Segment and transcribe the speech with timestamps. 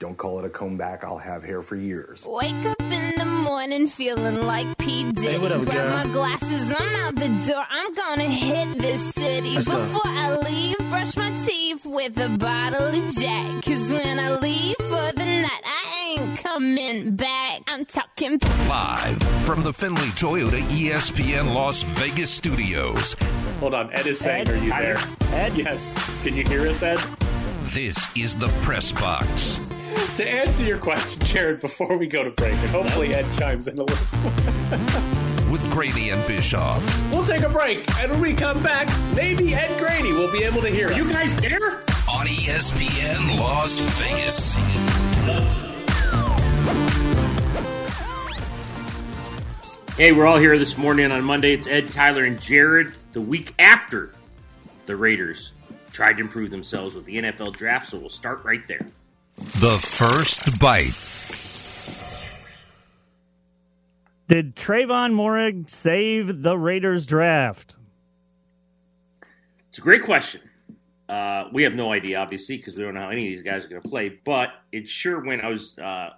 [0.00, 1.04] Don't call it a comeback.
[1.04, 2.26] I'll have hair for years.
[2.26, 5.12] Wake up in the morning feeling like P.
[5.12, 5.28] Diddy.
[5.32, 6.06] Hey, what up, Grab girl?
[6.06, 7.62] my glasses, I'm out the door.
[7.68, 9.56] I'm gonna hit this city.
[9.56, 9.78] Let's go.
[9.78, 13.62] Before I leave, brush my teeth with a bottle of Jack.
[13.62, 17.60] Cause when I leave for the night, I ain't coming back.
[17.66, 18.38] I'm talking
[18.70, 23.14] Live from the Findlay Toyota ESPN Las Vegas studios,
[23.60, 24.98] Hold on, Ed is saying, Ed, "Are you there?"
[25.32, 25.54] Ed?
[25.58, 26.22] Yes.
[26.22, 26.98] Can you hear us, Ed?
[27.64, 29.60] this is the Press Box.
[30.16, 33.78] To answer your question, Jared, before we go to break, and hopefully Ed chimes in
[33.78, 34.06] a little.
[35.50, 36.82] with Graney and Bischoff.
[37.10, 40.62] We'll take a break, and when we come back, maybe Ed Graney will be able
[40.62, 40.96] to hear us.
[40.96, 41.82] You guys there?
[42.12, 44.56] on ESPN Las Vegas.
[49.96, 51.52] Hey, we're all here this morning on Monday.
[51.52, 52.94] It's Ed, Tyler, and Jared.
[53.12, 54.12] The week after
[54.86, 55.52] the Raiders
[55.92, 58.86] tried to improve themselves with the NFL draft, so we'll start right there.
[59.40, 60.92] The first bite.
[64.28, 67.74] Did Trevon Moehrig save the Raiders draft?
[69.70, 70.42] It's a great question.
[71.08, 73.64] Uh, we have no idea, obviously, because we don't know how any of these guys
[73.64, 74.08] are going to play.
[74.08, 75.42] But it sure went.
[75.42, 76.10] I was, uh,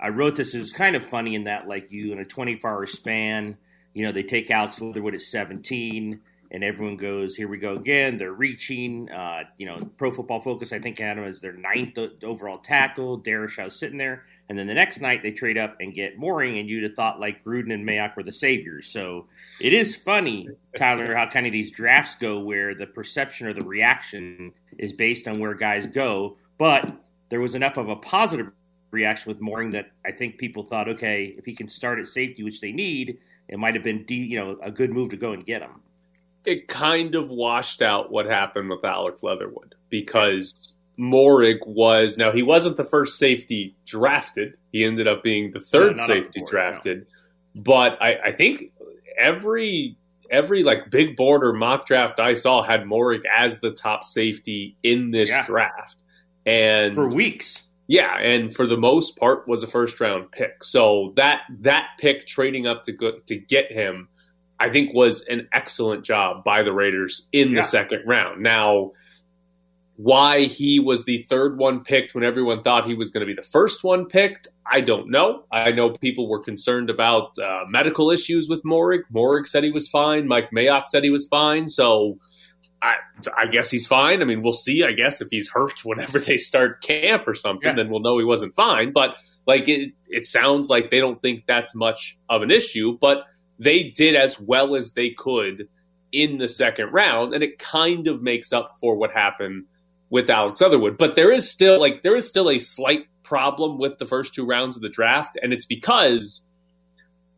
[0.00, 0.54] I wrote this.
[0.54, 3.58] It was kind of funny in that, like you in a 24 hour span,
[3.92, 6.20] you know, they take Alex Leatherwood at 17,
[6.52, 9.10] and everyone goes, "Here we go again." They're reaching.
[9.10, 13.20] Uh, you know, Pro Football Focus, I think, had him as their ninth overall tackle.
[13.20, 16.68] Darrisaw's sitting there, and then the next night they trade up and get Moehrig, and
[16.68, 18.86] you'd have thought like Gruden and Mayock were the saviors.
[18.88, 19.26] So
[19.60, 23.64] it is funny, Tyler, how kind of these drafts go where the perception or the
[23.64, 26.36] reaction is based on where guys go.
[26.58, 26.92] But
[27.30, 28.52] there was enough of a positive
[28.90, 32.42] reaction with Moehrig that I think people thought, okay, if he can start at safety,
[32.42, 35.32] which they need, it might have been, de- you know, a good move to go
[35.32, 35.80] and get him.
[36.44, 42.42] It kind of washed out what happened with Alex Leatherwood because Moehrig was now he
[42.42, 44.54] wasn't the first safety drafted.
[44.72, 47.06] He ended up being the third on the safety board, drafted.
[47.54, 48.72] But I, I think
[49.18, 49.96] every
[50.30, 54.76] every like big board or mock draft I saw had Moehrig as the top safety
[54.82, 55.46] in this Yeah.
[55.46, 55.96] draft.
[56.44, 57.62] And For weeks.
[57.88, 60.64] Yeah, and for the most part was a first round pick.
[60.64, 64.08] So that that pick trading up to go, to get him,
[64.62, 67.56] I think was an excellent job by the Raiders in Yeah.
[67.60, 68.42] the second round.
[68.42, 68.92] Now,
[69.96, 73.34] why he was the third one picked when everyone thought he was going to be
[73.34, 75.44] the first one picked, I don't know.
[75.52, 79.00] I know people were concerned about uh, medical issues with Moehrig.
[79.14, 80.26] Moehrig said he was fine.
[80.26, 81.68] Mike Mayock said he was fine.
[81.68, 82.18] So
[82.80, 82.94] I,
[83.36, 84.22] I guess he's fine.
[84.22, 84.82] I mean, we'll see.
[84.82, 87.74] I guess if he's hurt whenever they start camp or something, Yeah.
[87.74, 88.92] then we'll know he wasn't fine.
[88.92, 89.10] But
[89.46, 92.96] like it, it sounds like they don't think that's much of an issue.
[93.00, 93.24] But
[93.62, 95.68] they did as well as they could
[96.12, 99.64] in the second round, and it kind of makes up for what happened
[100.10, 100.98] with Alex Leatherwood.
[100.98, 104.44] But there is still like there is still a slight problem with the first two
[104.44, 106.42] rounds of the draft, and it's because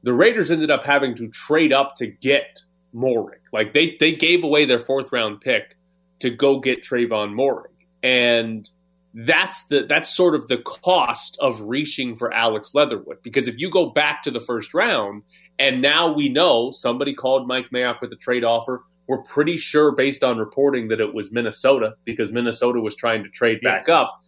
[0.02, 2.60] the Raiders ended up having to trade up to get
[2.94, 3.40] Moehrig.
[3.52, 5.76] Like they they gave away their fourth round pick
[6.20, 7.70] to go get Trevon Moehrig.
[8.02, 8.68] And
[9.14, 13.18] that's the that's sort of the cost of reaching for Alex Leatherwood.
[13.22, 15.22] Because if you go back to the first round
[15.58, 19.92] and now we know somebody called Mike Mayock with a trade offer, we're pretty sure
[19.92, 23.94] based on reporting that it was Minnesota because Minnesota was trying to trade back Yes.
[23.94, 24.20] up.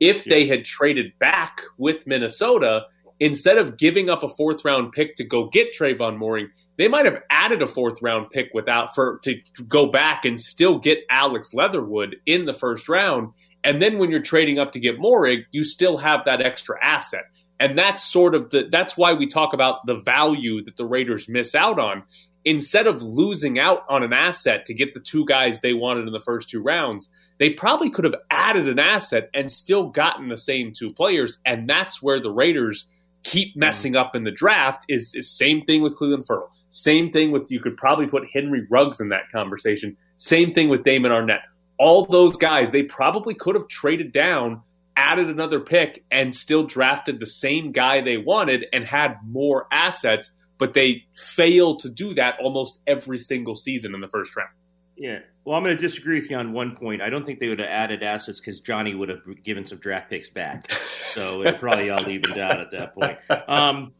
[0.00, 2.82] If they had traded back with Minnesota,
[3.20, 7.04] instead of giving up a fourth round pick to go get Trevon Moehrig, they might
[7.04, 9.36] have added a fourth round pick without for to,
[9.68, 13.28] go back and still get Alex Leatherwood in the first round.
[13.62, 17.24] And then when you're trading up to get Moehrig, you still have that extra asset.
[17.60, 21.28] And that's sort of the that's why we talk about the value that the Raiders
[21.28, 22.02] miss out on.
[22.44, 26.12] Instead of losing out on an asset to get the two guys they wanted in
[26.12, 30.36] the first two rounds, they probably could have added an asset and still gotten the
[30.36, 31.38] same two players.
[31.46, 32.86] And that's where the Raiders
[33.22, 36.50] keep messing up in the draft is, is same thing with Clelin Ferrell.
[36.68, 39.96] Same thing with you could probably put Henry Ruggs in that conversation.
[40.16, 41.42] Same thing with Damon Arnette.
[41.78, 44.62] All those guys, they probably could have traded down,
[44.96, 50.32] added another pick, and still drafted the same guy they wanted and had more assets,
[50.58, 54.50] but they fail to do that almost every single season in the first round.
[54.96, 55.18] Yeah.
[55.44, 57.02] Well, I'm going to disagree with you on one point.
[57.02, 60.08] I don't think they would have added assets because Johnny would have given some draft
[60.08, 60.70] picks back.
[61.04, 63.18] So it probably all evened out at that point.
[63.48, 63.92] Um,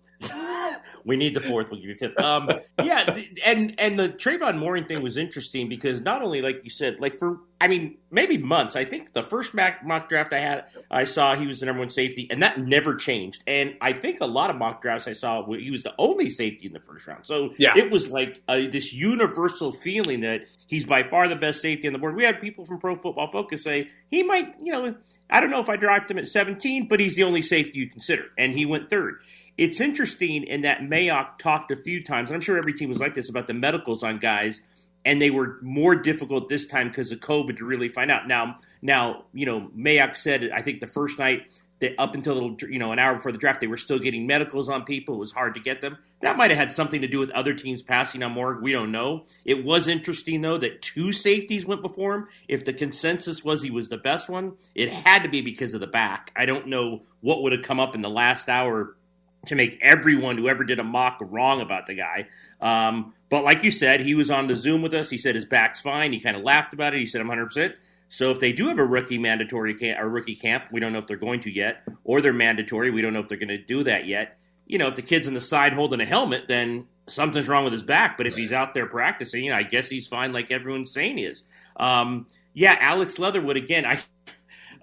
[1.05, 1.71] We need the fourth.
[1.71, 2.19] We'll give you fifth.
[2.19, 2.49] Um,
[2.83, 3.15] yeah,
[3.45, 7.19] and and the Trevon Moehrig thing was interesting because not only, like you said, like
[7.19, 8.75] for I mean maybe months.
[8.75, 11.81] I think the first mock, mock draft I had, I saw he was the number
[11.81, 13.43] one safety, and that never changed.
[13.47, 16.67] And I think a lot of mock drafts I saw, he was the only safety
[16.67, 17.27] in the first round.
[17.27, 17.77] So Yeah.
[17.77, 21.93] it was like uh this universal feeling that he's by far the best safety on
[21.93, 22.17] the board.
[22.17, 24.95] We had people from Pro Football Focus say he might, you know,
[25.29, 27.89] I don't know if I draft him at 17, but he's the only safety you
[27.89, 29.17] consider, and he went third.
[29.57, 33.01] It's interesting in that Mayock talked a few times, and I'm sure every team was
[33.01, 34.61] like this about the medicals on guys,
[35.05, 38.27] and they were more difficult this time because of COVID to really find out.
[38.27, 41.47] Now, now you know Mayock said I think the first night
[41.81, 44.69] that up until you know an hour before the draft they were still getting medicals
[44.69, 45.17] on people.
[45.17, 45.99] It was hard to get them.
[46.21, 48.59] That might have had something to do with other teams passing on more.
[48.61, 49.25] We don't know.
[49.45, 52.29] It was interesting though that two safeties went before him.
[52.49, 55.81] If the consensus was he was the best one, it had to be because of
[55.81, 56.33] the back.
[56.35, 58.97] I don't know what would have come up in the last hour
[59.47, 62.29] to make everyone who ever did a mock wrong about the guy.
[62.61, 65.11] Um, but like you said, he was on the Zoom with us.
[65.11, 66.13] He said his back's fine.
[66.13, 67.01] He kind of laughed about it.
[67.01, 67.75] He said, I'm 100%.
[68.09, 70.99] So if they do have a rookie mandatory camp, or rookie camp, we don't know
[70.99, 72.91] if they're going to yet, or they're mandatory.
[72.91, 74.39] We don't know if they're going to do that yet.
[74.67, 77.73] You know, if the kid's in the side holding a helmet, then something's wrong with
[77.73, 78.17] his back.
[78.17, 81.19] But if he's out there practicing, you know, I guess he's fine, like everyone's saying
[81.19, 81.43] he is.
[81.77, 83.85] Um, yeah, Alex Leatherwood again.
[83.85, 84.01] I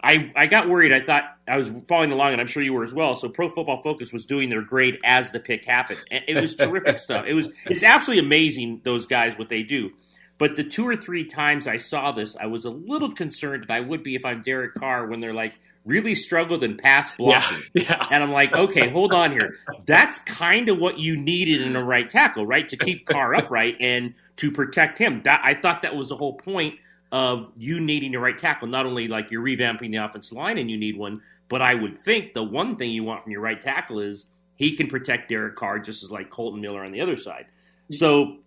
[0.03, 0.91] I, I got worried.
[0.91, 3.15] I thought I was following along, and I'm sure you were as well.
[3.15, 6.55] So Pro Football Focus was doing their grade as the pick happened, and it was
[6.55, 7.25] terrific stuff.
[7.27, 9.91] It was it's absolutely amazing those guys what they do.
[10.37, 13.73] But the two or three times I saw this, I was a little concerned that
[13.75, 17.61] I would be if I'm Derek Carr when they're like really struggled in pass blocking.
[17.75, 18.07] Yeah, yeah.
[18.09, 19.57] And I'm like, okay, hold on here.
[19.85, 22.67] That's kind of what you needed in a right tackle, right?
[22.69, 25.21] To keep Carr upright and to protect him.
[25.25, 26.75] That I thought that was the whole point
[27.11, 28.67] of you needing a right tackle.
[28.67, 31.97] Not only like you're revamping the offensive line and you need one, but I would
[31.97, 34.25] think the one thing you want from your right tackle is
[34.55, 37.45] he can protect Derek Carr just as like Kolton Miller on the other side.
[37.45, 37.95] Mm-hmm.
[37.95, 38.37] So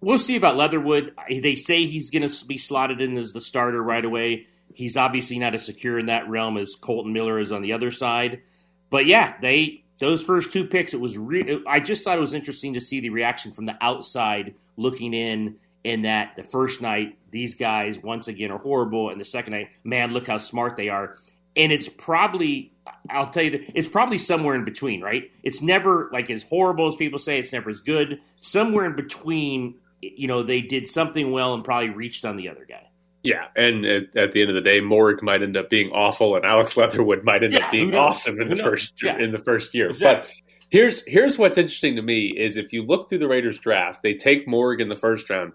[0.00, 1.14] we'll see about Leatherwood.
[1.28, 4.46] They say he's going to be slotted in as the starter right away.
[4.74, 7.90] He's obviously not as secure in that realm as Kolton Miller is on the other
[7.90, 8.42] side.
[8.90, 12.34] But yeah, they those first two picks, it was re- I just thought it was
[12.34, 15.56] interesting to see the reaction from the outside looking in.
[15.84, 19.68] In that the first night these guys once again are horrible, and the second night,
[19.84, 21.16] man, look how smart they are.
[21.56, 22.72] And it's probably
[23.10, 25.24] I'll tell you that it's probably somewhere in between, right?
[25.42, 27.38] It's never like as horrible as people say.
[27.38, 28.20] It's never as good.
[28.40, 32.64] Somewhere in between, you know, they did something well and probably reached on the other
[32.68, 32.88] guy.
[33.24, 36.34] Yeah, and at, at the end of the day, Moehrig might end up being awful,
[36.34, 38.64] and Alex Leatherwood might end Yeah, up being awesome in the knows?
[38.64, 39.16] first Yeah.
[39.18, 39.90] in the first year.
[39.90, 40.41] Exactly.
[40.72, 44.14] Here's here's what's interesting to me is if you look through the Raiders draft, they
[44.14, 45.52] take Moehrig in the first round,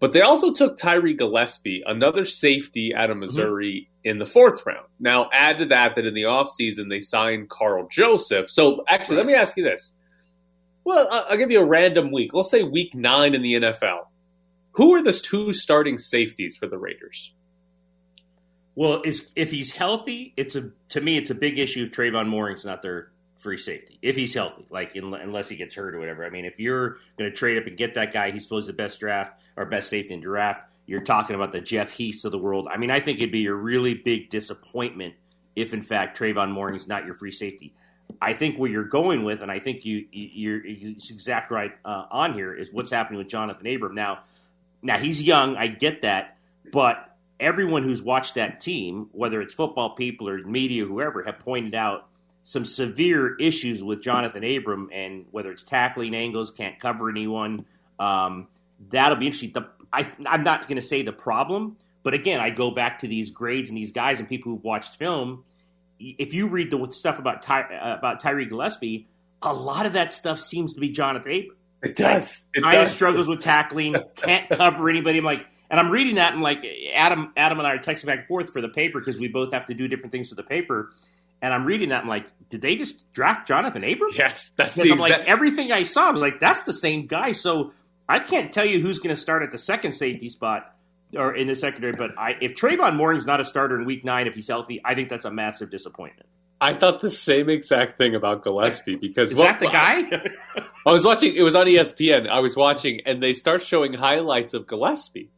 [0.00, 3.26] but they also took Tyree Gillespie, another safety out of mm-hmm.
[3.26, 4.86] Missouri, in the fourth round.
[4.98, 8.50] Now add to that that in the offseason they signed Karl Joseph.
[8.50, 9.92] So actually, let me ask you this.
[10.82, 12.32] Well, I'll give you a random week.
[12.32, 14.06] Let's say week nine in the NFL.
[14.72, 17.34] Who are the two starting safeties for the Raiders?
[18.76, 22.30] Well, is if he's healthy, it's a to me it's a big issue if Trevon
[22.30, 23.98] Moehrig's not their free safety.
[24.02, 26.24] If he's healthy, like in, unless he gets hurt or whatever.
[26.24, 28.72] I mean, if you're going to trade up and get that guy, he's supposed to
[28.72, 30.70] be the best draft or best safety in draft.
[30.86, 32.68] You're talking about the Jeff Heaths of the world.
[32.70, 35.14] I mean, I think it'd be a really big disappointment
[35.56, 37.74] if, in fact, Trevon Moehrig's not your free safety.
[38.20, 41.72] I think where you're going with, and I think you, you you're it's exact right
[41.84, 43.94] uh, on here, is what's happening with Jonathan Abram.
[43.94, 44.20] Now,
[44.82, 46.36] now he's young, I get that,
[46.70, 51.74] but everyone who's watched that team, whether it's football people or media, whoever, have pointed
[51.74, 52.08] out
[52.44, 57.64] some severe issues with Jonathan Abram, and whether it's tackling angles, can't cover anyone.
[57.98, 58.48] Um,
[58.90, 59.52] that'll be interesting.
[59.54, 63.08] The, I, I'm not going to say the problem, but again, I go back to
[63.08, 65.44] these grades and these guys and people who've watched film.
[65.98, 69.08] If you read the stuff about Ty, uh, about Tyree Gillespie,
[69.40, 72.44] a lot of that stuff seems to be Jonathan Abram It does.
[72.52, 72.94] It kind of does.
[72.94, 75.16] struggles with tackling, can't cover anybody.
[75.16, 78.18] I'm like, and I'm reading that, and like Adam, Adam and I are texting back
[78.18, 80.42] and forth for the paper because we both have to do different things for the
[80.42, 80.92] paper.
[81.44, 84.12] And I'm reading that, I'm like, did they just draft Jonathan Abram?
[84.14, 87.32] Yes, that's Because the I'm like, everything I saw, I'm like, that's the same guy.
[87.32, 87.74] So
[88.08, 90.74] I can't tell you who's going to start at the second safety spot
[91.14, 91.92] or in the secondary.
[91.92, 94.94] But I, if Trevon Moehrig's not a starter in Week Nine, if he's healthy, I
[94.94, 96.26] think that's a massive disappointment.
[96.62, 100.64] I thought the same exact thing about Gillespie because Is well, that the guy?
[100.86, 101.36] I was watching.
[101.36, 102.26] It was on ESPN.
[102.26, 105.28] I was watching, and they start showing highlights of Gillespie,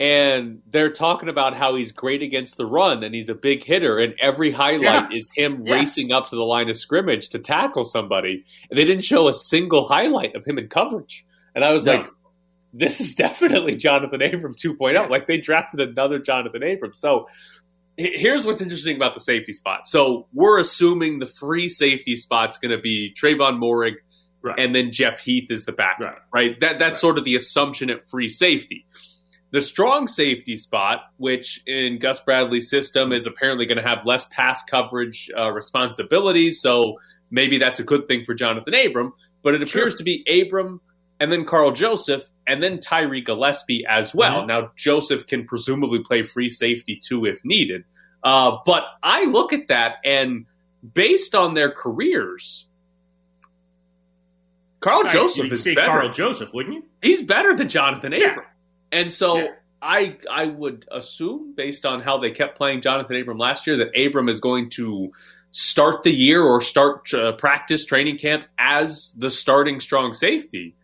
[0.00, 3.98] and they're talking about how he's great against the run and he's a big hitter.
[3.98, 5.12] And every highlight Yes.
[5.12, 5.74] is him Yes.
[5.80, 9.32] racing up to the line of scrimmage to tackle somebody, and they didn't show a
[9.34, 11.24] single highlight of him in coverage.
[11.54, 11.94] And I was No.
[11.94, 12.06] like,
[12.72, 15.08] "This is definitely Jonathan Abram 2.0.
[15.10, 17.26] Like they drafted another Jonathan Abram." So
[17.96, 19.88] here's what's interesting about the safety spot.
[19.88, 23.94] So we're assuming the free safety spot's going to be Trevon Moehrig,
[24.40, 24.56] Right.
[24.56, 26.00] and then Jeff Heath is the backup.
[26.32, 26.50] Right.
[26.50, 26.60] Right.
[26.60, 28.86] That that's sort of the assumption at free safety.
[29.50, 34.26] The strong safety spot, which in Gus Bradley's system is apparently going to have less
[34.26, 37.00] pass coverage uh, responsibilities, so
[37.30, 39.12] maybe that's a good thing for Jonathan Abram.
[39.42, 40.80] But it appears to be Abram
[41.20, 44.42] and then Karl Joseph and then Tyree Gillespie as well.
[44.42, 44.46] Mhm.
[44.48, 47.84] Now Joseph can presumably play free safety too if needed.
[48.22, 50.44] Uh, but I look at that and
[50.94, 52.66] based on their careers,
[54.80, 55.86] Karl Joseph you'd is say better.
[55.88, 56.84] Karl Joseph, wouldn't you?
[57.02, 58.36] He's better than Jonathan Yeah.
[58.92, 59.48] And so Yeah.
[59.80, 63.96] I I would assume, based on how they kept playing Jonathan Abram last year, that
[63.96, 65.12] Abram is going to
[65.50, 70.74] start the year or start uh, practice training camp as the starting strong safety.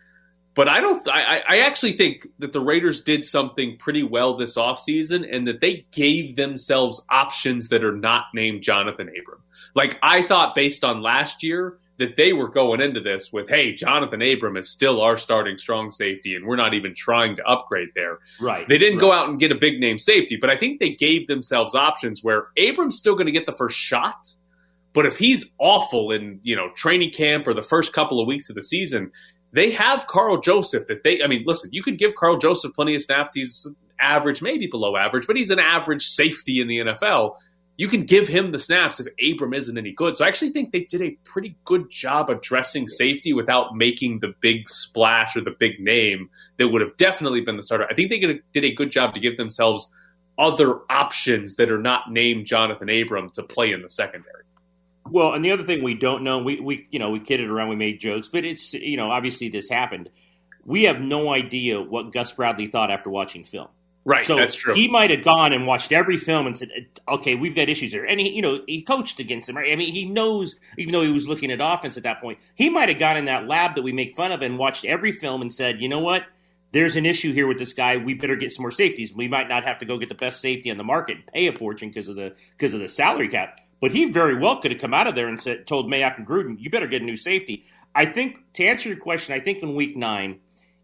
[0.55, 1.07] But I don't.
[1.09, 5.61] I, I actually think that the Raiders did something pretty well this offseason and that
[5.61, 9.43] they gave themselves options that are not named Jonathan Abram.
[9.75, 13.73] Like I thought, based on last year, that they were going into this with, "Hey,
[13.75, 17.91] Jonathan Abram is still our starting strong safety, and we're not even trying to upgrade
[17.95, 18.69] there." Right.
[18.69, 21.27] They didn't go out and get a big name safety, but I think they gave
[21.27, 24.29] themselves options where Abram's still going to get the first shot.
[24.93, 28.49] But if he's awful in, you know, training camp or the first couple of weeks
[28.49, 29.11] of the season,
[29.53, 32.95] they have Karl Joseph that they I mean, listen, you could give Karl Joseph plenty
[32.95, 33.35] of snaps.
[33.35, 33.67] He's
[34.01, 37.37] average, maybe below average, but he's an average safety in the NFL.
[37.77, 40.17] You can give him the snaps if Abram isn't any good.
[40.17, 44.33] So I actually think they did a pretty good job addressing safety without making the
[44.41, 47.87] big splash or the big name that would have definitely been the starter.
[47.91, 49.91] I think they did a good job to give themselves
[50.39, 54.45] other options that are not named Jonathan Abram to play in the secondary.
[55.11, 57.69] Well, and the other thing we don't know, we, we you know we kidded around,
[57.69, 60.11] we made jokes, but it's you know obviously this happened.
[60.65, 63.69] We have no idea what Gus Bradley thought after watching film.
[64.07, 64.75] Right, So that's true.
[64.75, 66.69] he might have gone and watched every film and said,
[67.09, 69.57] "Okay, we've got issues here." And he, you know, he coached against them.
[69.57, 69.73] Right?
[69.73, 72.69] I mean, he knows, even though he was looking at offense at that point, he
[72.69, 75.41] might have gone in that lab that we make fun of and watched every film
[75.41, 76.25] and said, "You know what?
[76.73, 77.97] There's an issue here with this guy.
[77.97, 79.15] We better get some more safeties.
[79.15, 81.47] We might not have to go get the best safety on the market and pay
[81.47, 84.71] a fortune because of the because of the salary cap." But he very well could
[84.71, 87.07] have come out of there and said, told Mayock and Gruden, "You better get a
[87.07, 90.41] new safety." I think to answer your question, I think in Week Nine,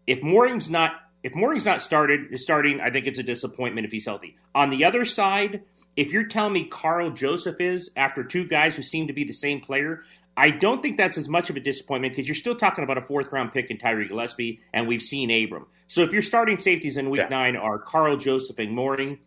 [0.07, 4.05] if Moehrig's not if Moehrig's not started starting, I think it's a disappointment if he's
[4.05, 4.37] healthy.
[4.55, 5.61] On the other side,
[5.95, 9.33] if you're telling me Karl Joseph is after two guys who seem to be the
[9.33, 10.01] same player,
[10.35, 13.01] I don't think that's as much of a disappointment because you're still talking about a
[13.01, 15.67] fourth round pick in Tyree Gillespie, and we've seen Abram.
[15.87, 17.27] So if your starting safeties in Week Yeah.
[17.27, 19.19] Nine are Karl Joseph and Moehrig,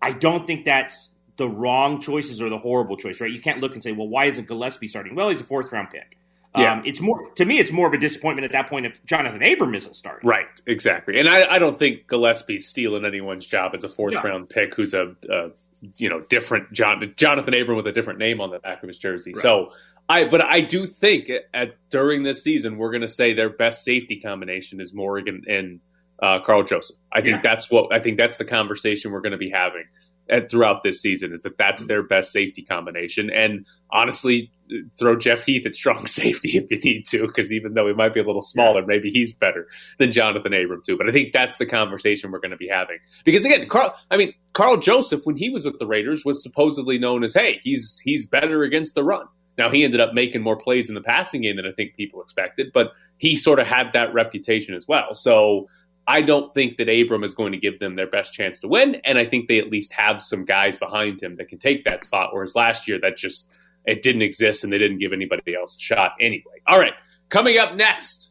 [0.00, 3.30] I don't think that's the wrong choices or the horrible choice, right?
[3.30, 5.14] You can't look and say, well, why isn't Gillespie starting?
[5.14, 6.16] Well, he's a fourth round pick.
[6.56, 6.72] Yeah.
[6.74, 7.58] Um, it's more to me.
[7.58, 10.28] It's more of a disappointment at that point if Jonathan Abram isn't starting.
[10.28, 11.18] Right, exactly.
[11.18, 14.94] And I, I don't think Gillespie's stealing anyone's job as a fourth round pick who's
[14.94, 15.50] a, a
[15.96, 18.98] you know different John, Jonathan Abram with a different name on the back of his
[18.98, 19.32] jersey.
[19.34, 19.42] Right.
[19.42, 19.72] So
[20.08, 23.84] I but I do think at, during this season we're going to say their best
[23.84, 25.80] safety combination is Morgan and
[26.22, 26.96] uh, Karl Joseph.
[27.12, 27.40] I think Yeah.
[27.42, 29.84] that's what I think that's the conversation we're going to be having
[30.28, 33.30] at, throughout this season is that that's their best safety combination.
[33.30, 34.50] And honestly,
[34.98, 38.14] throw Jeff Heath at strong safety if you need to, because even though he might
[38.14, 39.66] be a little smaller, maybe he's better
[39.98, 40.96] than Jonathan Abram too.
[40.96, 43.94] But I think that's the conversation we're going to be having because again, Karl.
[44.10, 47.60] I mean, Karl Joseph when he was with the Raiders was supposedly known as, hey,
[47.62, 49.26] he's he's better against the run.
[49.58, 52.20] Now he ended up making more plays in the passing game than I think people
[52.20, 55.14] expected, but he sort of had that reputation as well.
[55.14, 55.68] So
[56.06, 58.96] I don't think that Abram is going to give them their best chance to win,
[59.04, 62.04] and I think they at least have some guys behind him that can take that
[62.04, 62.30] spot.
[62.32, 63.50] Whereas last year, that just
[63.84, 66.60] it didn't exist, and they didn't give anybody else a shot anyway.
[66.66, 66.94] All right,
[67.28, 68.30] coming up next,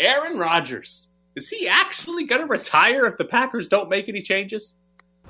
[0.00, 1.08] Aaron Rodgers.
[1.34, 4.74] Is he actually going to retire if the Packers don't make any changes?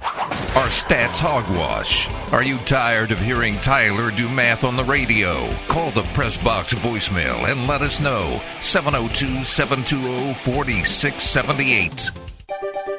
[0.03, 2.09] Our stats hogwash.
[2.33, 5.49] Are you tired of hearing Tyler do math on the radio?
[5.69, 8.41] Call the press box voicemail and let us know.
[8.61, 12.11] 702 720 4678.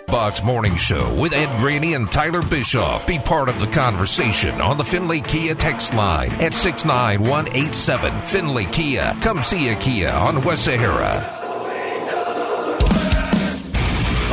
[0.08, 3.06] Box Morning Show with Ed Graney and Tyler Bischoff.
[3.08, 8.22] Be part of the conversation on the Findlay Kia text line at 69187.
[8.24, 9.18] Findlay Kia.
[9.22, 11.40] Come see a Kia on West Sahara.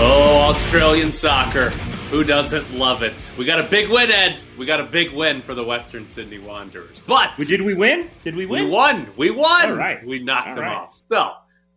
[0.02, 1.72] Oh, Australian soccer.
[2.10, 3.30] Who doesn't love it?
[3.38, 4.42] We got a big win, Ed.
[4.58, 6.98] We got a big win for the Western Sydney Wanderers.
[7.06, 8.10] But Did we win?
[8.24, 8.64] Did we win?
[8.64, 9.06] we won.
[9.16, 9.70] We won.
[9.70, 10.04] All right.
[10.04, 10.76] We knocked All them right.
[10.76, 11.00] off.
[11.08, 11.30] So,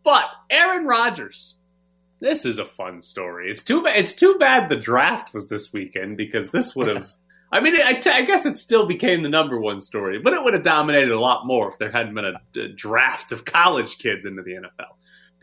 [0.04, 1.54] but Aaron Rodgers.
[2.20, 3.52] This is a fun story.
[3.52, 3.98] It's too bad.
[3.98, 7.10] It's too bad the draft was this weekend because this would have.
[7.52, 10.44] I mean, I, t- I guess it still became the number one story, but it
[10.44, 14.00] would have dominated a lot more if there hadn't been a, a draft of college
[14.00, 14.88] kids into the NFL.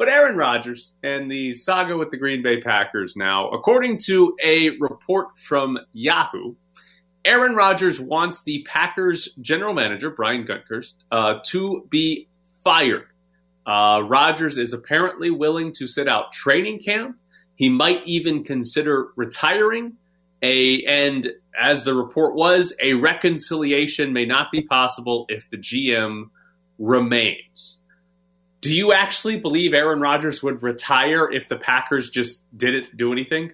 [0.00, 4.70] But Aaron Rodgers and the saga with the Green Bay Packers now, according to a
[4.80, 6.54] report from Yahoo,
[7.22, 12.28] Aaron Rodgers wants the Packers general manager, Brian Gutekunst, uh, to be
[12.64, 13.08] fired.
[13.66, 17.16] Uh, Rodgers is apparently willing to sit out training camp.
[17.56, 19.98] He might even consider retiring.
[20.42, 21.30] A and
[21.60, 26.30] as the report was, a reconciliation may not be possible if the GM
[26.78, 27.80] remains.
[28.60, 33.52] Do you actually believe Aaron Rodgers would retire if the Packers just didn't do anything?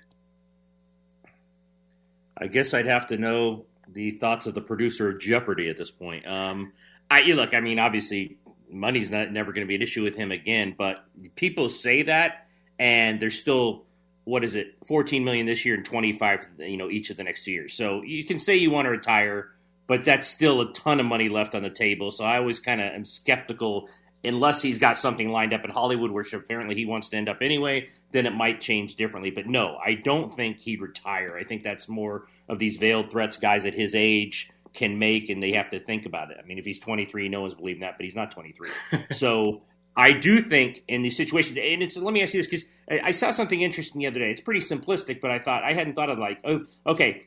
[2.37, 5.91] I guess I'd have to know the thoughts of the producer of Jeopardy at this
[5.91, 6.27] point.
[6.27, 6.73] Um,
[7.11, 8.39] I look, I mean, obviously,
[8.71, 11.05] money's not never going to be an issue with him again, but
[11.37, 12.49] people say that,
[12.79, 13.87] and there's still
[14.27, 17.45] what is it, 14 million this year and 25, you know, each of the next
[17.45, 17.75] two years.
[17.75, 19.51] So you can say you want to retire,
[19.87, 22.11] but that's still a ton of money left on the table.
[22.11, 23.89] So I always kind of am skeptical
[24.25, 27.39] unless he's got something lined up in Hollywood, which apparently he wants to end up
[27.41, 29.31] anyway, then it might change differently.
[29.31, 31.37] But no, I don't think he'd retire.
[31.39, 35.43] I think that's more of these veiled threats guys at his age can make, and
[35.43, 36.39] they have to think about it.
[36.43, 38.71] I mean, if he's 23, no one's believing that, but he's not 23.
[39.13, 39.63] so
[39.97, 43.09] I do think in these situations, and it's let me ask you this because I,
[43.09, 44.31] I saw something interesting the other day.
[44.31, 47.25] It's pretty simplistic, but I thought I hadn't thought of like, oh, okay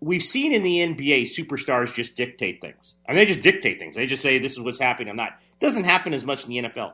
[0.00, 2.96] we've seen in the NBA superstars just dictate things.
[3.06, 3.96] I mean, they just dictate things.
[3.96, 5.10] They just say this is what's happening.
[5.10, 5.32] I'm not.
[5.32, 6.92] It doesn't happen as much in the NFL.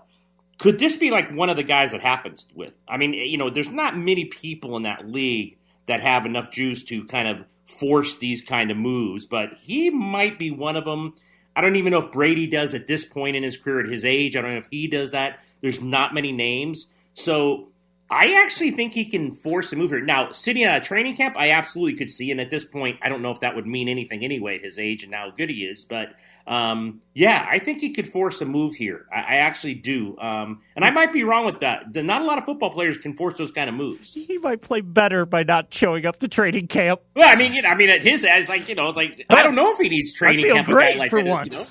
[0.58, 2.72] Could this be like one of the guys that happens with?
[2.88, 6.50] I mean, eh, you know, there's not many people in that league that have enough
[6.50, 10.84] juice to kind of force these kind of moves, but he might be one of
[10.84, 11.14] them.
[11.54, 14.04] I don't even know if Brady does at this point in his career at his
[14.04, 14.36] age.
[14.36, 15.42] I don't know if he does that.
[15.60, 16.86] There's not many names.
[17.14, 17.68] So
[18.08, 20.00] I actually think he can force a move here.
[20.00, 22.30] Now, sitting at a training camp, I absolutely could see.
[22.30, 25.02] And at this point, I don't know if that would mean anything anyway, his age
[25.02, 25.84] and how good he is.
[25.84, 26.14] But
[26.46, 29.06] um, yeah, I think he could force a move here.
[29.12, 30.16] I, I actually do.
[30.18, 31.92] Um, and I might be wrong with that.
[31.94, 34.14] Not a lot of football players can force those kind of moves.
[34.14, 37.00] He might play better by not showing up to training camp.
[37.16, 39.42] Well, I mean, you know, I mean, at his age, like you know, like I
[39.42, 40.68] don't know if he needs training camp.
[40.68, 41.54] Great like for that, once.
[41.54, 41.68] You know?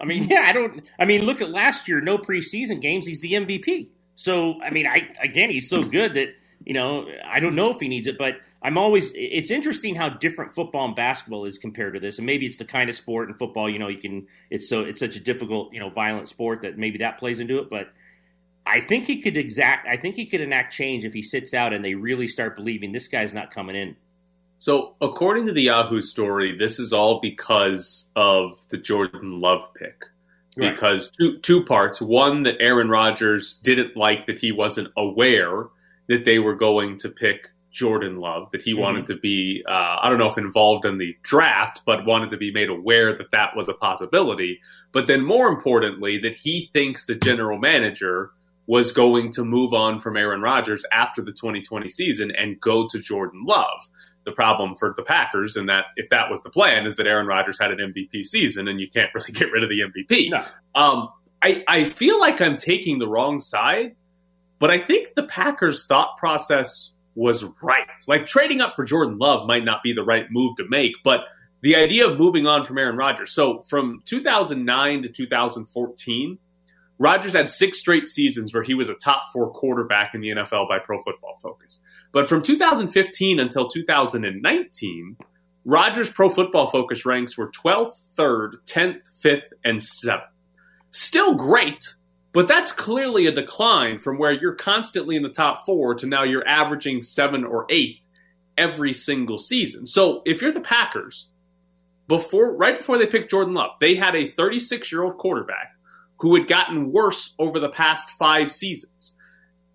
[0.00, 0.84] I mean, yeah, I don't.
[0.98, 2.00] I mean, look at last year.
[2.00, 3.06] No preseason games.
[3.06, 3.90] He's the MVP.
[4.16, 7.78] So, I mean, I again, he's so good that you know I don't know if
[7.78, 9.12] he needs it, but I'm always.
[9.14, 12.64] It's interesting how different football and basketball is compared to this, and maybe it's the
[12.64, 13.70] kind of sport in football.
[13.70, 14.26] You know, you can.
[14.50, 17.58] It's so it's such a difficult, you know, violent sport that maybe that plays into
[17.58, 17.88] it, but.
[18.68, 19.86] I think he could exact.
[19.86, 22.90] I think he could enact change if he sits out and they really start believing
[22.90, 23.94] this guy's not coming in.
[24.58, 30.02] So, according to the Yahoo story, this is all because of the Jordan Love pick
[30.56, 32.00] because two two parts.
[32.00, 35.66] One that Aaron Rodgers didn't like that he wasn't aware
[36.08, 38.80] that they were going to pick Jordan Love, that he mm-hmm.
[38.80, 42.36] wanted to be uh, I don't know if involved in the draft, but wanted to
[42.36, 44.60] be made aware that that was a possibility.
[44.92, 48.30] But then more importantly, that he thinks the general manager
[48.66, 52.98] was going to move on from Aaron Rodgers after the 2020 season and go to
[52.98, 53.88] Jordan Love
[54.26, 57.26] the problem for the Packers, and that if that was the plan, is that Aaron
[57.26, 60.30] Rodgers had an MVP season, and you can't really get rid of the MVP.
[60.30, 60.44] No.
[60.74, 61.08] Um,
[61.42, 63.94] I, I feel like I'm taking the wrong side,
[64.58, 67.86] but I think the Packers' thought process was right.
[68.06, 71.20] Like trading up for Jordan Love might not be the right move to make, but
[71.62, 73.32] the idea of moving on from Aaron Rodgers.
[73.32, 76.38] So from 2009 to 2014,
[76.98, 80.68] Rodgers had six straight seasons where he was a top four quarterback in the NFL
[80.68, 81.80] by Pro Football Focus.
[82.16, 85.18] But from 2015 until 2019,
[85.66, 90.22] Rodgers' Pro Football Focus ranks were 12th, 3rd, 10th, 5th, and 7th.
[90.92, 91.92] Still great,
[92.32, 96.22] but that's clearly a decline from where you're constantly in the top four to now
[96.22, 98.00] you're averaging 7 or 8th
[98.56, 99.86] every single season.
[99.86, 101.28] So if you're the Packers,
[102.08, 105.72] before right before they picked Jordan Love, they had a 36 year old quarterback
[106.20, 109.15] who had gotten worse over the past five seasons.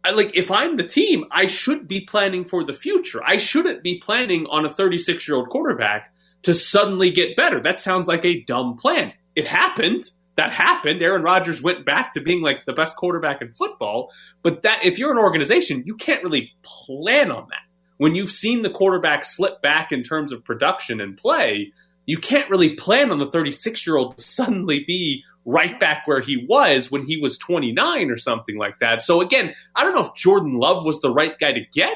[0.03, 3.21] I, like if I'm the team, I should be planning for the future.
[3.25, 7.61] I shouldn't be planning on a 36 year old quarterback to suddenly get better.
[7.61, 9.13] That sounds like a dumb plan.
[9.35, 10.09] It happened.
[10.37, 11.01] That happened.
[11.01, 14.11] Aaron Rodgers went back to being like the best quarterback in football.
[14.41, 17.61] But that if you're an organization, you can't really plan on that.
[17.97, 21.73] When you've seen the quarterback slip back in terms of production and play,
[22.07, 26.21] you can't really plan on the 36 year old to suddenly be right back where
[26.21, 29.01] he was when he was 29 or something like that.
[29.01, 31.93] So again, I don't know if Jordan Love was the right guy to get,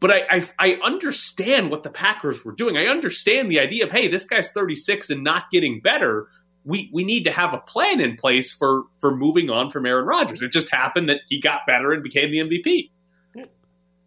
[0.00, 2.76] but I, I, I understand what the Packers were doing.
[2.76, 6.28] I understand the idea of hey, this guy's 36 and not getting better.
[6.64, 10.04] We we need to have a plan in place for for moving on from Aaron
[10.04, 10.42] Rodgers.
[10.42, 12.90] It just happened that he got better and became the MVP.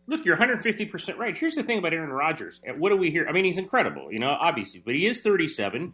[0.10, 1.38] Look, you're 150% right.
[1.38, 2.60] Here's the thing about Aaron Rodgers.
[2.80, 3.28] What do we hear?
[3.30, 5.94] I mean, he's incredible, you know, obviously, but he is 37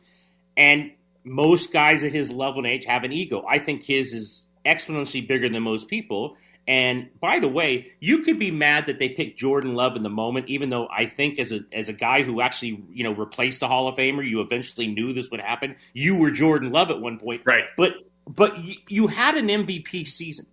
[0.56, 0.92] and
[1.26, 3.44] most guys at his level and age have an ego.
[3.50, 6.38] I think his is exponentially bigger than most people.
[6.68, 10.10] And by the way, you could be mad that they picked Jordan Love in the
[10.10, 13.60] moment, even though I think as a as a guy who actually you know replaced
[13.60, 15.76] the Hall of Famer, you eventually knew this would happen.
[15.94, 17.66] You were Jordan Love at one point, right?
[17.78, 17.94] But
[18.28, 20.48] but you, you had an MVP season.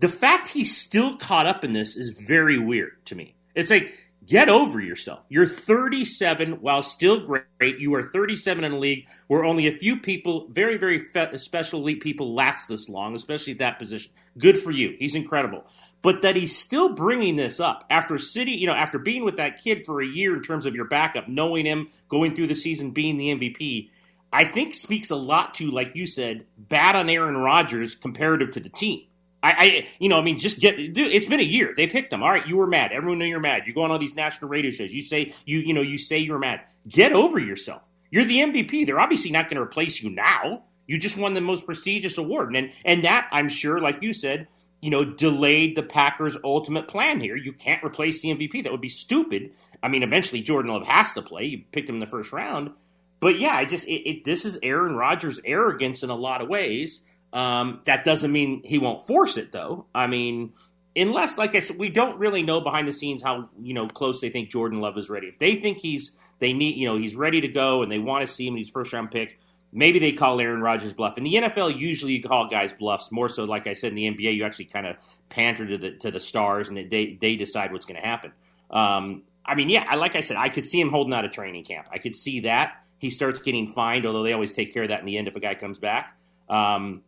[0.00, 3.34] the fact he's still caught up in this is very weird to me.
[3.54, 3.92] It's like
[4.26, 5.20] get over yourself.
[5.28, 7.78] You're 37 while still great.
[7.78, 11.06] You are 37 in a league where only a few people, very, very
[11.36, 14.12] special elite people, last this long, especially at that position.
[14.38, 14.96] Good for you.
[14.98, 15.64] He's incredible.
[16.02, 19.62] But that he's still bringing this up after City, you know, after being with that
[19.62, 22.90] kid for a year in terms of your backup, knowing him, going through the season,
[22.90, 23.90] being the MVP,
[24.32, 28.60] I think speaks a lot to, like you said, bad on Aaron Rodgers comparative to
[28.60, 29.02] the team.
[29.42, 31.74] I, I, you know, I mean, just get, dude, it's been a year.
[31.76, 32.22] They picked him.
[32.22, 32.92] All right, you were mad.
[32.92, 33.66] Everyone knew you're mad.
[33.66, 34.92] You go on all these national radio shows.
[34.92, 36.60] You say, you, you know, you say you're mad.
[36.88, 37.82] Get over yourself.
[38.10, 38.86] You're the MVP.
[38.86, 40.64] They're obviously not going to replace you now.
[40.86, 42.54] You just won the most prestigious award.
[42.54, 44.46] And, and that, I'm sure, like you said,
[44.80, 47.36] you know, delayed the Packers' ultimate plan here.
[47.36, 48.62] You can't replace the MVP.
[48.62, 49.56] That would be stupid.
[49.82, 51.44] I mean, eventually Jordan Love has to play.
[51.44, 52.70] You picked him in the first round.
[53.18, 56.48] But yeah, I just, it, it, this is Aaron Rodgers' arrogance in a lot of
[56.48, 57.00] ways
[57.32, 59.86] um, that doesn't mean he won't force it, though.
[59.94, 60.52] I mean,
[60.94, 64.20] unless, like I said, we don't really know behind the scenes how you know close
[64.20, 65.28] they think Jordan Love is ready.
[65.28, 68.26] If they think he's they need you know he's ready to go and they want
[68.26, 69.38] to see him, he's first round pick.
[69.74, 71.16] Maybe they call Aaron Rodgers bluff.
[71.16, 73.10] In the NFL, usually you call guys bluffs.
[73.10, 74.96] More so, like I said, in the NBA, you actually kind of
[75.30, 78.32] panter to the to the stars and they they decide what's going to happen.
[78.70, 81.64] Um, I mean, yeah, like I said, I could see him holding out a training
[81.64, 81.88] camp.
[81.90, 85.00] I could see that he starts getting fined, although they always take care of that
[85.00, 86.16] in the end if a guy comes back.
[86.48, 87.02] Um,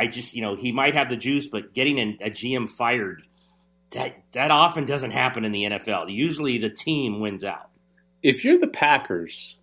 [0.00, 3.22] I just, you know, he might have the juice, but getting a GM fired,
[3.90, 6.10] that that often doesn't happen in the NFL.
[6.10, 7.68] Usually the team wins out.
[8.22, 9.56] If you're the Packers,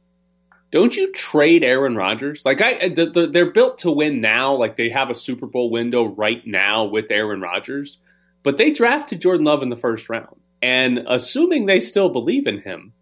[0.71, 2.43] don't you trade Aaron Rodgers?
[2.45, 4.53] Like I, the, the, they're built to win now.
[4.53, 7.97] Like they have a Super Bowl window right now with Aaron Rodgers,
[8.43, 12.59] but they drafted Jordan Love in the first round, and assuming they still believe in
[12.59, 12.93] him,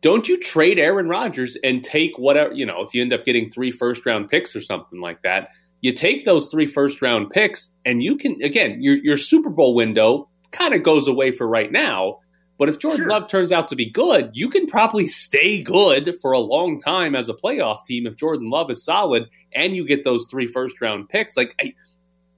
[0.00, 2.84] don't you trade Aaron Rodgers and take whatever you know?
[2.84, 6.24] If you end up getting three first round picks or something like that, you take
[6.24, 10.74] those three first round picks and you can again your your Super Bowl window kind
[10.74, 12.18] of goes away for right now.
[12.58, 13.08] But if Jordan sure.
[13.08, 17.14] Love turns out to be good, you can probably stay good for a long time
[17.14, 20.80] as a playoff team if Jordan Love is solid and you get those three first
[20.80, 21.36] round picks.
[21.36, 21.72] Like, I,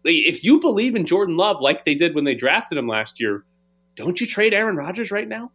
[0.05, 3.45] if you believe in Jordan Love like they did when they drafted him last year,
[3.97, 5.51] don't you trade Aaron Rodgers right now?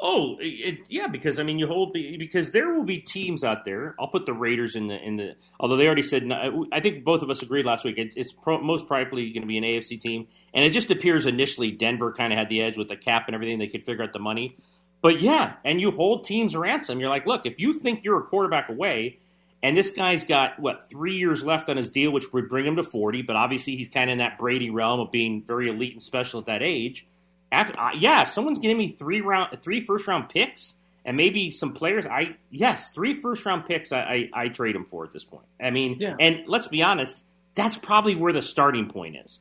[0.00, 3.94] Oh, it, yeah, because I mean, you hold because there will be teams out there.
[3.98, 5.36] I'll put the Raiders in the in the.
[5.60, 6.30] Although they already said,
[6.72, 7.96] I think both of us agreed last week.
[7.96, 11.26] It, it's pro, most probably going to be an AFC team, and it just appears
[11.26, 13.58] initially Denver kind of had the edge with the cap and everything.
[13.58, 14.56] They could figure out the money,
[15.00, 16.98] but yeah, and you hold teams ransom.
[16.98, 19.18] You're like, look, if you think you're a quarterback away,
[19.62, 22.76] and this guy's got what three years left on his deal, which would bring him
[22.76, 25.92] to forty, but obviously he's kind of in that Brady realm of being very elite
[25.92, 27.06] and special at that age
[27.54, 31.72] uh, yeah, if someone's giving me three round, three first round picks, and maybe some
[31.72, 35.24] players, I yes, three first round picks, I, I, I trade them for at this
[35.24, 35.46] point.
[35.60, 36.16] I mean, yeah.
[36.18, 39.40] and let's be honest, that's probably where the starting point is.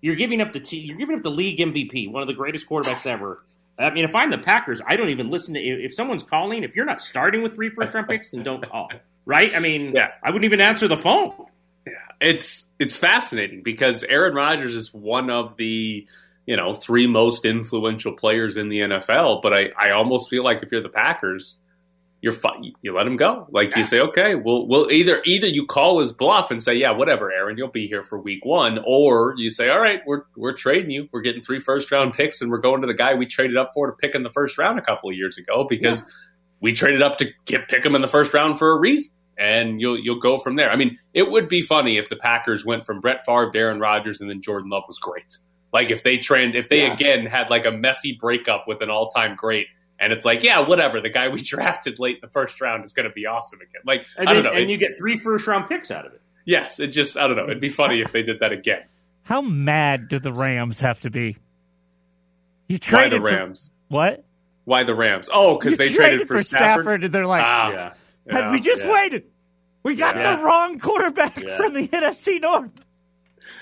[0.00, 2.68] You're giving up the t- you're giving up the league MVP, one of the greatest
[2.68, 3.44] quarterbacks ever.
[3.78, 6.64] I mean, if I'm the Packers, I don't even listen to if someone's calling.
[6.64, 8.90] If you're not starting with three first round picks, then don't call.
[9.24, 9.54] Right?
[9.54, 10.08] I mean, yeah.
[10.20, 11.32] I wouldn't even answer the phone.
[11.86, 16.08] Yeah, it's it's fascinating because Aaron Rodgers is one of the
[16.46, 19.42] you know, three most influential players in the NFL.
[19.42, 21.56] But I, I almost feel like if you're the Packers,
[22.22, 23.48] you're fu- you let him go.
[23.50, 23.78] Like yeah.
[23.78, 27.32] you say, okay, we'll we'll either either you call his bluff and say, yeah, whatever,
[27.32, 30.90] Aaron, you'll be here for week one, or you say, all right, we're we're trading
[30.90, 31.08] you.
[31.12, 33.72] We're getting three first round picks, and we're going to the guy we traded up
[33.74, 36.08] for to pick in the first round a couple of years ago because yeah.
[36.60, 39.12] we traded up to get pick him in the first round for a reason.
[39.36, 40.70] And you'll you'll go from there.
[40.70, 44.20] I mean, it would be funny if the Packers went from Brett Favre Aaron Rodgers,
[44.20, 45.38] and then Jordan Love was great.
[45.72, 46.92] Like if they trend, if they yeah.
[46.92, 49.66] again had like a messy breakup with an all time great,
[49.98, 51.00] and it's like, yeah, whatever.
[51.00, 53.82] The guy we drafted late in the first round is going to be awesome again.
[53.84, 56.06] Like and I don't then, know, and it, you get three first round picks out
[56.06, 56.20] of it.
[56.44, 57.44] Yes, it just I don't know.
[57.44, 58.82] It'd be funny if they did that again.
[59.22, 61.36] How mad do the Rams have to be?
[62.68, 63.68] You traded Why the Rams?
[63.68, 64.24] For, what?
[64.64, 65.28] Why the Rams?
[65.32, 66.84] Oh, because they traded, traded, for Stafford.
[66.84, 67.04] Stafford.
[67.04, 67.94] and they're like, ah, yeah.
[68.30, 68.92] had yeah, we just yeah.
[68.92, 69.24] waited,
[69.82, 72.72] we got the wrong quarterback from the NFC North.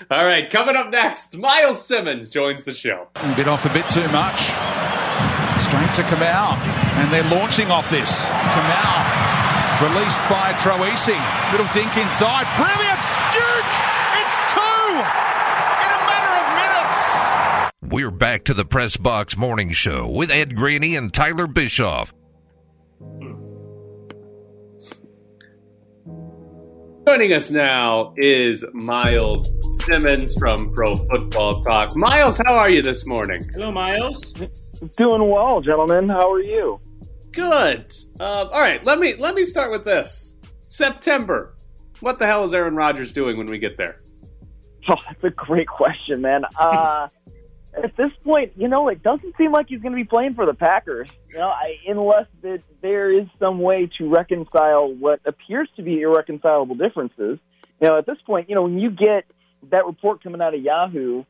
[0.09, 3.07] All right, coming up next, Myles Simmons joins the show.
[3.35, 4.39] Bit off a bit too much.
[5.61, 6.57] Straight to Kamau,
[6.97, 8.25] and they're launching off this.
[8.25, 11.17] Kamau, released by Troisi.
[11.51, 12.47] Little dink inside.
[12.57, 13.03] Brilliant!
[13.31, 13.73] Duke!
[14.17, 14.89] It's two!
[14.89, 17.93] In a matter of minutes!
[17.93, 22.11] We're back to the Press Box Morning Show with Ed Graney and Tyler Bischoff.
[27.11, 31.93] Joining us now is Myles Simmons from Pro Football Talk.
[31.93, 33.45] Myles, how are you this morning?
[33.53, 34.31] Hello, Myles.
[34.95, 36.07] Doing well, gentlemen.
[36.07, 36.79] How are you?
[37.33, 37.91] Good.
[38.17, 40.37] Uh, all right, let me let me start with this.
[40.61, 41.57] September.
[41.99, 43.99] What the hell is Aaron Rodgers doing when we get there?
[44.87, 46.43] Oh, that's a great question, man.
[46.57, 47.09] Uh,
[47.73, 50.45] at this point, you know, it doesn't seem like he's going to be playing for
[50.45, 51.09] the Packers.
[51.29, 56.01] You know, I, unless that there is some way to reconcile what appears to be
[56.01, 57.39] irreconcilable differences.
[57.79, 59.25] You know, at this point, you know, when you get
[59.69, 61.23] that report coming out of Yahoo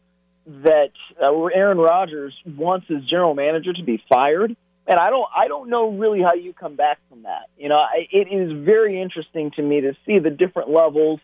[0.48, 4.56] that uh, Aaron Rodgers wants his general manager to be fired,
[4.88, 7.50] and I don't, I don't know really how you come back from that.
[7.58, 11.20] You know, I, it is very interesting to me to see the different levels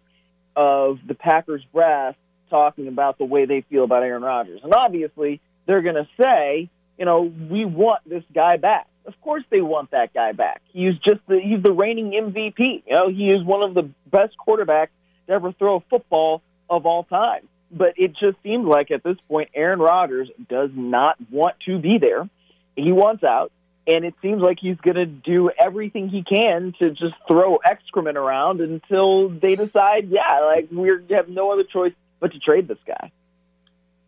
[0.55, 2.15] of the Packers brass
[2.49, 4.61] talking about the way they feel about Aaron Rodgers.
[4.63, 8.87] And obviously, they're going to say, you know, we want this guy back.
[9.05, 10.61] Of course, they want that guy back.
[10.73, 12.83] He's just the he's the reigning MVP.
[12.85, 14.89] You know, he is one of the best quarterbacks
[15.27, 17.47] to ever throw a football of all time.
[17.71, 21.97] But it just seems like at this point, Aaron Rodgers does not want to be
[21.99, 22.29] there.
[22.75, 23.51] He wants out
[23.87, 28.17] and it seems like he's going to do everything he can to just throw excrement
[28.17, 32.77] around until they decide, yeah, like we have no other choice but to trade this
[32.85, 33.11] guy.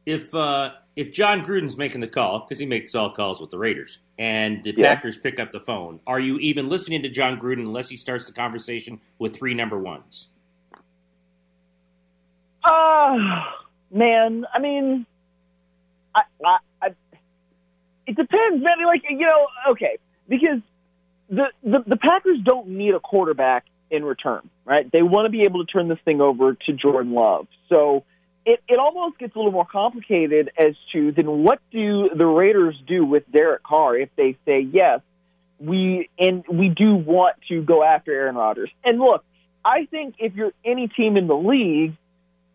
[0.06, 3.58] If uh, if Jon Gruden's making the call because he makes all calls with the
[3.58, 4.96] Raiders, and the yeah.
[4.96, 8.26] Packers pick up the phone, are you even listening to Jon Gruden unless he starts
[8.26, 10.30] the conversation with three number ones?
[12.64, 13.18] Uh
[13.92, 15.06] man, I mean,
[16.16, 16.24] I,
[16.82, 16.88] I
[18.08, 18.86] it depends, man.
[18.86, 20.60] Like you know, okay, because
[21.30, 24.90] the, the the Packers don't need a quarterback in return, right?
[24.92, 27.48] They want to be able to turn this thing over to Jordan Love.
[27.70, 28.04] So
[28.46, 32.76] it, it almost gets a little more complicated as to then what do the Raiders
[32.88, 35.02] do with Derek Carr if they say yes,
[35.60, 38.70] we and we do want to go after Aaron Rodgers.
[38.84, 39.24] And look,
[39.64, 41.96] I think if you're any team in the league,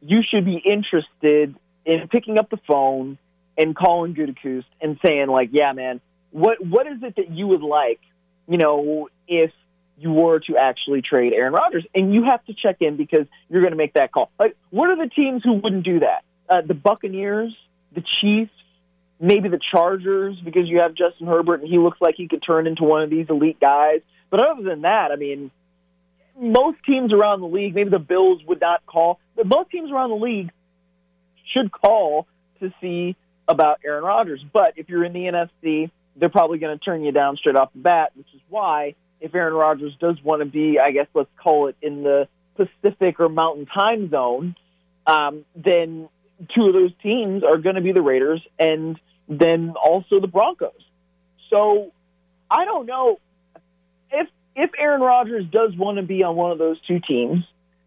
[0.00, 3.18] you should be interested in picking up the phone
[3.56, 7.62] and calling Gutekunst and saying like, yeah, man, what what is it that you would
[7.62, 8.00] like,
[8.48, 9.52] you know, if
[9.98, 13.62] you were to actually trade Aaron Rodgers, and you have to check in because you're
[13.62, 14.30] going to make that call.
[14.38, 16.24] Like, what are the teams who wouldn't do that?
[16.48, 17.54] Uh, the Buccaneers,
[17.94, 18.52] the Chiefs,
[19.20, 22.66] maybe the Chargers, because you have Justin Herbert and he looks like he could turn
[22.66, 24.00] into one of these elite guys.
[24.30, 25.50] But other than that, I mean,
[26.38, 30.11] most teams around the league, maybe the Bills would not call, but most teams around
[30.11, 30.50] the league
[31.54, 32.26] should call
[32.61, 34.44] to see about Aaron Rodgers.
[34.52, 37.72] But if you're in the NFC, they're probably going to turn you down straight off
[37.72, 41.30] the bat, which is why if Aaron Rodgers does want to be, I guess let's
[41.42, 44.54] call it in the Pacific or Mountain Time Zone,
[45.06, 46.10] um, then
[46.54, 50.72] two of those teams are going to be the Raiders and then also the Broncos.
[51.48, 51.90] So
[52.50, 53.18] I don't know
[54.10, 57.44] if if Aaron Rodgers does want to be on one of those two teams,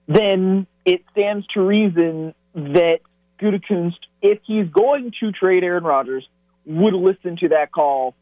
[0.07, 2.99] then it stands to reason that
[3.39, 6.27] Gutekunst, if he's going to trade Aaron Rodgers,
[6.65, 8.15] would listen to that call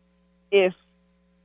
[0.52, 0.74] if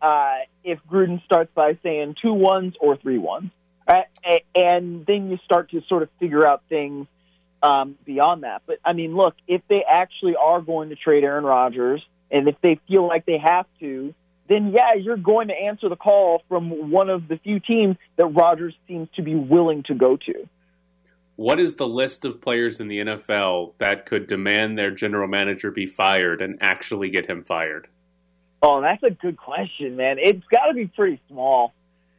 [0.00, 3.50] uh, if Gruden starts by saying two ones or three ones,
[3.88, 4.06] right?
[4.54, 7.06] and then you start to sort of figure out things
[7.62, 8.62] um, beyond that.
[8.66, 12.56] But I mean, look, if they actually are going to trade Aaron Rodgers, and if
[12.62, 14.14] they feel like they have to,
[14.48, 18.26] then yeah, you're going to answer the call from one of the few teams that
[18.26, 20.48] Rodgers seems to be willing to go to
[21.40, 25.70] what is the list of players in the NFL that could demand their general manager
[25.70, 27.88] be fired and actually get him fired?
[28.62, 30.16] Oh, that's a good question, man.
[30.18, 31.72] It's got to be pretty small.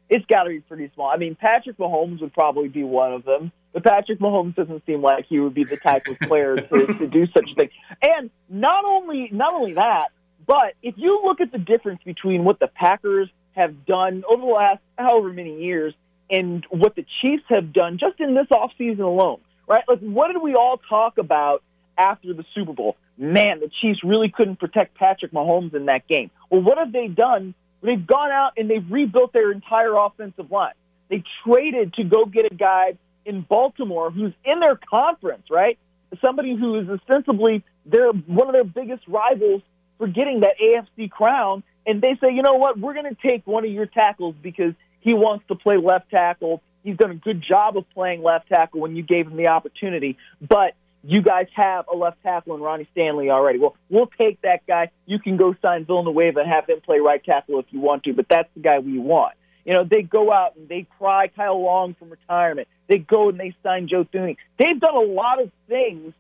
[0.10, 1.08] It's got to be pretty small.
[1.08, 5.02] I mean, Patrick Mahomes would probably be one of them, but Patrick Mahomes doesn't seem
[5.02, 7.70] like he would be the type of player to, to do such a thing.
[8.02, 10.10] And not only not only that,
[10.48, 14.48] but if you look at the difference between what the Packers have done over the
[14.48, 15.94] last however many years
[16.30, 19.84] and what the Chiefs have done just in this offseason alone, right?
[19.88, 21.62] Like, what did we all talk about
[21.98, 22.98] after the Super Bowl?
[23.18, 26.32] Man, the Chiefs really couldn't protect Patrick Mahomes in that game.
[26.50, 27.54] Well, what have they done?
[27.82, 30.74] They've gone out and they've rebuilt their entire offensive line.
[31.10, 35.78] They traded to go get a guy in Baltimore who's in their conference, right?
[36.22, 39.62] Somebody who is ostensibly their one of their biggest rivals
[39.98, 41.64] for getting that AFC crown.
[41.86, 42.80] And they say, you know what?
[42.80, 46.62] We're going to take one of your tackles because he wants to play left tackle.
[46.84, 50.18] He's done a good job of playing left tackle when you gave him the opportunity,
[50.42, 53.60] but you guys have a left tackle in Ronnie Stanley already.
[53.60, 54.92] Well, we'll take that guy.
[55.06, 58.14] You can go sign Villanueva and have him play right tackle if you want to,
[58.14, 59.36] but that's the guy we want.
[59.66, 62.68] You know, they go out and they pry Kyle Long from retirement.
[62.88, 64.38] They go and they sign Joe Thuney.
[64.58, 66.14] They've done a lot of things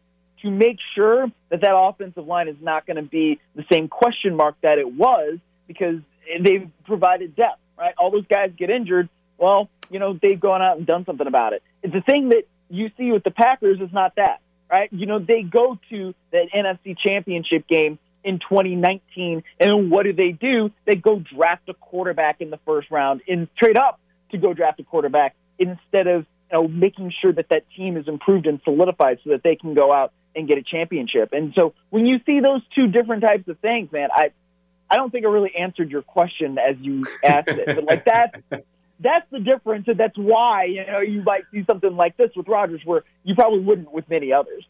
[0.43, 4.35] to make sure that that offensive line is not going to be the same question
[4.35, 5.99] mark that it was because
[6.39, 7.93] they've provided depth right?
[7.97, 9.09] All those guys get injured.
[9.37, 11.63] Well, you know, they've gone out and done something about it.
[11.81, 14.40] The thing that you see with the Packers is not that,
[14.71, 14.89] right?
[14.91, 20.31] You know, they go to the NFC championship game in 2019, and what do they
[20.31, 20.71] do?
[20.85, 23.99] They go draft a quarterback in the first round and trade up
[24.31, 28.07] to go draft a quarterback instead of you know, making sure that that team is
[28.07, 31.29] improved and solidified so that they can go out and get a championship.
[31.33, 34.31] And so when you see those two different types of things, man, I
[34.89, 38.43] I don't think I really answered your question as you asked it, but like that
[39.01, 42.47] that's the difference, and that's why you know you might see something like this with
[42.47, 44.65] Rodgers, where you probably wouldn't with many others.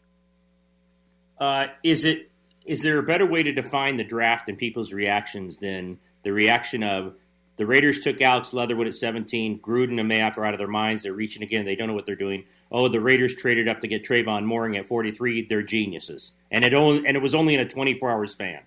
[1.38, 2.30] Uh, is it
[2.64, 6.82] is there a better way to define the draft and people's reactions than the reaction
[6.82, 7.14] of
[7.56, 11.02] the Raiders took Alex Leatherwood at 17, Gruden and Mayock are out of their minds.
[11.02, 11.66] They're reaching again.
[11.66, 12.44] They don't know what they're doing.
[12.70, 15.46] Oh, the Raiders traded up to get Trevon Moehrig at 43.
[15.48, 18.60] They're geniuses, and it only and it was only in a 24 hour span.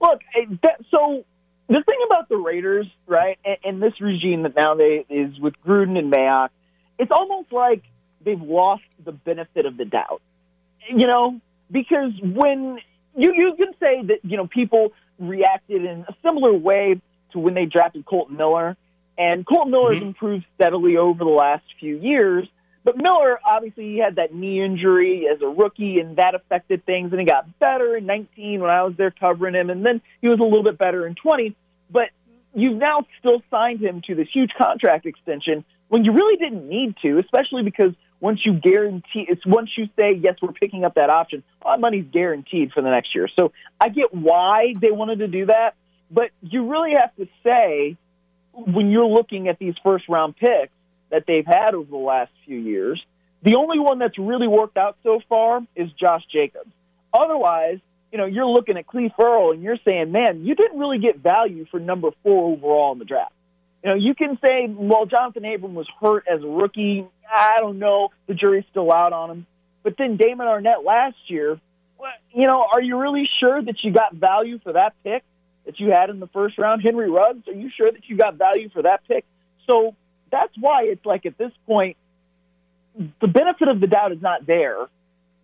[0.00, 0.20] Look,
[0.62, 1.24] that, so
[1.68, 5.54] the thing about the Raiders, right, and, and this regime that now they is with
[5.66, 6.50] Gruden and Mayock,
[6.98, 7.82] it's almost like
[8.24, 10.22] they've lost the benefit of the doubt.
[10.88, 12.78] You know, because when
[13.16, 17.00] you you can say that you know people reacted in a similar way
[17.32, 18.76] to when they drafted Kolton Miller,
[19.16, 20.00] and Kolton Miller mm-hmm.
[20.00, 22.46] has improved steadily over the last few years.
[22.84, 27.12] But Miller, obviously, he had that knee injury as a rookie, and that affected things.
[27.12, 30.28] And he got better in 19 when I was there covering him, and then he
[30.28, 31.56] was a little bit better in 20.
[31.90, 32.10] But
[32.54, 36.96] you've now still signed him to this huge contract extension when you really didn't need
[37.02, 41.10] to, especially because once you guarantee, it's once you say yes, we're picking up that
[41.10, 43.28] option, all that money's guaranteed for the next year.
[43.38, 45.74] So I get why they wanted to do that,
[46.10, 47.96] but you really have to say
[48.52, 50.73] when you're looking at these first round picks
[51.14, 53.00] that they've had over the last few years.
[53.44, 56.70] The only one that's really worked out so far is Josh Jacobs.
[57.12, 57.78] Otherwise,
[58.10, 61.18] you know, you're looking at Clelin Ferrell and you're saying, man, you didn't really get
[61.18, 63.32] value for number four overall in the draft.
[63.84, 67.06] You know, you can say, well, Johnathan Abram was hurt as a rookie.
[67.32, 68.08] I don't know.
[68.26, 69.46] The jury's still out on him.
[69.84, 71.60] But then Damon Arnette last year,
[72.32, 75.22] you know, are you really sure that you got value for that pick
[75.64, 76.82] that you had in the first round?
[76.82, 79.24] Henry Ruggs, are you sure that you got value for that pick?
[79.70, 79.94] So
[80.30, 81.96] that's why it's like at this point,
[83.20, 84.86] the benefit of the doubt is not there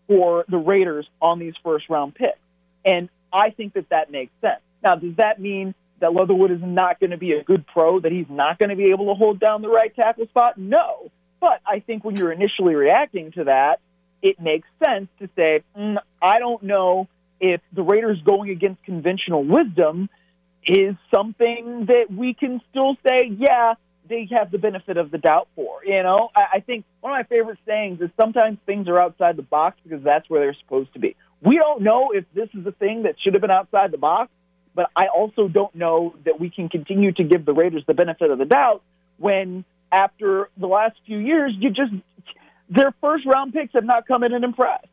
[0.07, 2.39] for the Raiders on these first round picks.
[2.85, 4.61] And I think that that makes sense.
[4.83, 8.11] Now, does that mean that Leatherwood is not going to be a good pro, that
[8.11, 10.59] he's not going to be able to hold down the right tackle spot?
[10.59, 11.11] No.
[11.41, 13.81] But I think when you're initially reacting to that,
[14.23, 17.09] it makes sense to say, mm, I don't know
[17.41, 20.09] if the Raiders going against conventional wisdom
[20.67, 23.75] is something that we can still say, yeah,
[24.11, 25.83] they have the benefit of the doubt for.
[25.85, 29.37] You know, I, I think one of my favorite sayings is sometimes things are outside
[29.37, 31.17] the box because that's where they're supposed to be.
[31.41, 34.31] We don't know if this is a thing that should have been outside the box,
[34.75, 38.31] but I also don't know that we can continue to give the Raiders the benefit
[38.31, 38.83] of the doubt
[39.17, 41.93] when after the last few years, you just
[42.69, 44.87] their first round picks have not come in and impressed.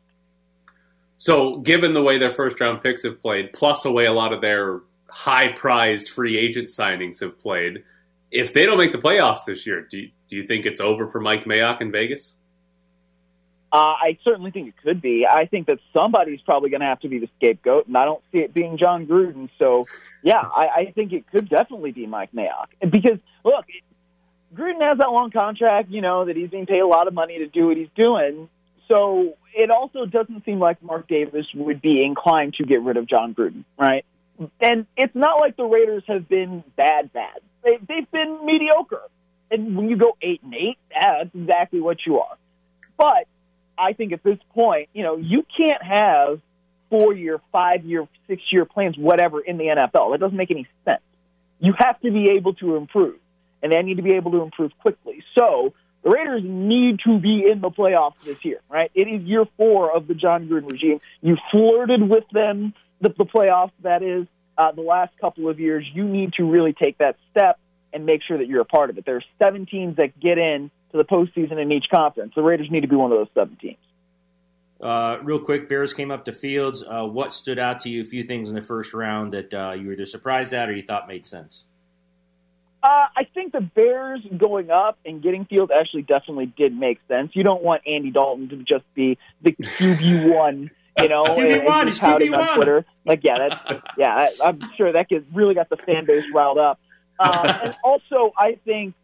[1.16, 4.32] So, given the way their first round picks have played, plus the way a lot
[4.32, 7.82] of their high prized free agent signings have played,
[8.30, 11.08] if they don't make the playoffs this year, do you, do you think it's over
[11.08, 12.34] for Mike Mayock in Vegas?
[13.70, 15.26] Uh, I certainly think it could be.
[15.30, 18.22] I think that somebody's probably going to have to be the scapegoat, and I don't
[18.32, 19.50] see it being Jon Gruden.
[19.58, 19.86] So,
[20.22, 22.68] yeah, I, I think it could definitely be Mike Mayock.
[22.80, 23.66] Because, look,
[24.54, 27.38] Gruden has that long contract, you know, that he's being paid a lot of money
[27.38, 28.48] to do what he's doing.
[28.90, 33.06] So it also doesn't seem like Mark Davis would be inclined to get rid of
[33.06, 34.06] Jon Gruden, right?
[34.60, 37.40] And it's not like the Raiders have been bad, bad.
[37.62, 39.02] They, they've been mediocre.
[39.50, 42.36] And when you go eight and eight, that's exactly what you are.
[42.96, 43.26] But
[43.78, 46.40] I think at this point, you know, you can't have
[46.90, 50.12] four year, five year, six year plans, whatever, in the NFL.
[50.12, 51.00] That doesn't make any sense.
[51.60, 53.16] You have to be able to improve,
[53.62, 55.22] and they need to be able to improve quickly.
[55.36, 58.90] So the Raiders need to be in the playoffs this year, right?
[58.94, 61.00] It is year four of the Jon Gruden regime.
[61.20, 64.26] You flirted with them, the, the playoffs, that is,
[64.58, 67.58] uh, the last couple of years, you need to really take that step
[67.92, 69.06] and make sure that you're a part of it.
[69.06, 72.32] There are seven teams that get in to the postseason in each conference.
[72.34, 73.78] The Raiders need to be one of those seven teams.
[74.80, 76.84] Uh, real quick, Bears came up to Fields.
[76.86, 78.02] Uh, what stood out to you?
[78.02, 80.74] A few things in the first round that uh, you were either surprised at or
[80.74, 81.64] you thought made sense.
[82.80, 87.32] Uh, I think the Bears going up and getting Fields actually definitely did make sense.
[87.34, 90.70] You don't want Andy Dalton to just be the QB one
[91.02, 92.84] you know, QB one, he's QB on Twitter.
[93.04, 96.80] Like, yeah, that, yeah, I'm sure that gets, really got the fan base riled up.
[97.18, 98.94] Um, and also, I think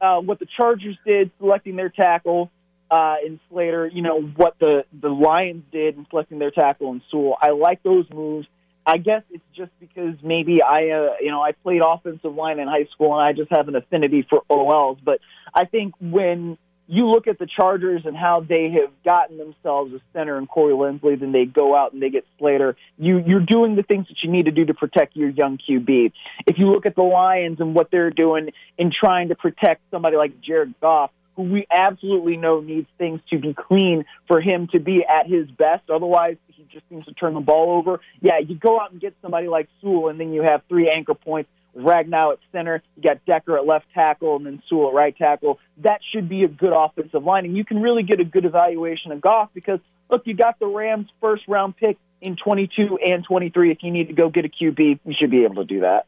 [0.00, 2.50] uh, what the Chargers did selecting their tackle
[2.90, 7.02] uh, in Slater, you know, what the the Lions did in selecting their tackle in
[7.10, 7.36] Sewell.
[7.40, 8.46] I like those moves.
[8.88, 12.68] I guess it's just because maybe I, uh, you know, I played offensive line in
[12.68, 14.98] high school and I just have an affinity for OLs.
[15.04, 15.18] But
[15.52, 16.56] I think when
[16.88, 20.72] you look at the Chargers and how they have gotten themselves a center in Corey
[20.72, 22.76] Linsley, then they go out and they get Slater.
[22.96, 26.12] You you're doing the things that you need to do to protect your young QB.
[26.46, 30.16] If you look at the Lions and what they're doing in trying to protect somebody
[30.16, 34.80] like Jared Goff, who we absolutely know needs things to be clean for him to
[34.80, 35.90] be at his best.
[35.90, 38.00] Otherwise, he just seems to turn the ball over.
[38.20, 41.14] Yeah, you go out and get somebody like Sewell, and then you have three anchor
[41.14, 41.50] points.
[41.76, 45.58] Ragnow at center, you got Decker at left tackle, and then Sewell at right tackle.
[45.78, 49.12] That should be a good offensive line, and you can really get a good evaluation
[49.12, 53.70] of Goff because look, you got the Rams' first round pick in 22 and 23.
[53.70, 56.06] If you need to go get a QB, you should be able to do that.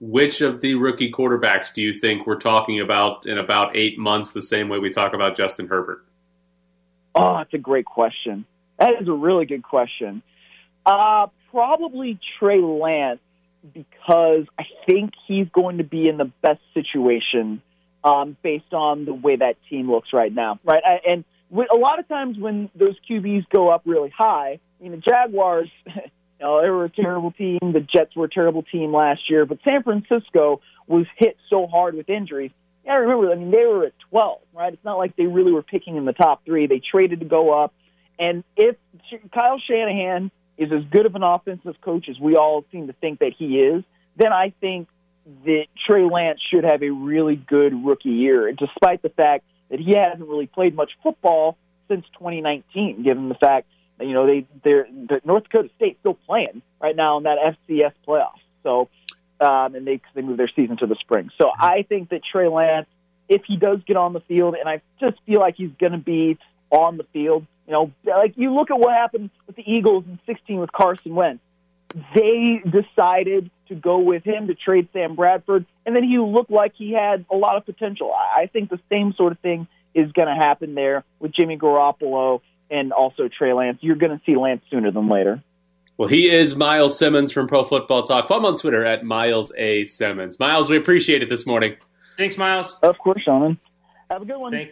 [0.00, 4.32] Which of the rookie quarterbacks do you think we're talking about in about eight months
[4.32, 6.04] the same way we talk about Justin Herbert?
[7.14, 8.46] Oh, that's a great question.
[8.78, 10.22] That is a really good question.
[10.86, 13.20] Uh, probably Trey Lance
[13.72, 17.62] because I think he's going to be in the best situation
[18.02, 20.82] um, based on the way that team looks right now, right?
[21.06, 24.98] And a lot of times when those QBs go up really high, I mean, the
[24.98, 25.92] Jaguars, you
[26.40, 27.58] know, they were a terrible team.
[27.60, 31.94] The Jets were a terrible team last year, but San Francisco was hit so hard
[31.94, 32.52] with injuries.
[32.84, 34.72] You gotta remember, I mean, they were at 12, right?
[34.72, 36.66] It's not like they really were picking in the top three.
[36.66, 37.74] They traded to go up.
[38.18, 38.76] And if
[39.32, 40.30] Kyle Shanahan
[40.60, 43.58] is as good of an offensive coach as we all seem to think that he
[43.60, 43.82] is,
[44.16, 44.88] then I think
[45.44, 49.96] that Trey Lance should have a really good rookie year, despite the fact that he
[49.96, 51.56] hasn't really played much football
[51.88, 56.14] since 2019, given the fact that, you know, they, they're, the North Dakota State still
[56.14, 58.38] playing right now in that FCS playoff.
[58.62, 58.90] So,
[59.40, 61.30] um, and they, they move their season to the spring.
[61.40, 62.86] So I think that Trey Lance,
[63.30, 65.98] if he does get on the field, and I just feel like he's going to
[65.98, 66.36] be
[66.70, 70.18] on the field, you know, like you look at what happened with the Eagles in
[70.26, 71.40] 16 with Carson Wentz.
[72.14, 76.72] They decided to go with him to trade Sam Bradford, and then he looked like
[76.74, 78.12] he had a lot of potential.
[78.12, 82.40] I think the same sort of thing is going to happen there with Jimmy Garoppolo
[82.70, 83.78] and also Trey Lance.
[83.82, 85.40] You're going to see Lance sooner than later.
[85.96, 88.26] Well, he is Myles Simmons from Pro Football Talk.
[88.26, 89.84] Follow him on Twitter at Myles A.
[89.84, 90.40] Simmons.
[90.40, 91.76] Myles, we appreciate it this morning.
[92.16, 92.76] Thanks, Myles.
[92.82, 93.60] Of course, Shannon.
[94.10, 94.52] Have a good one.
[94.52, 94.70] Thank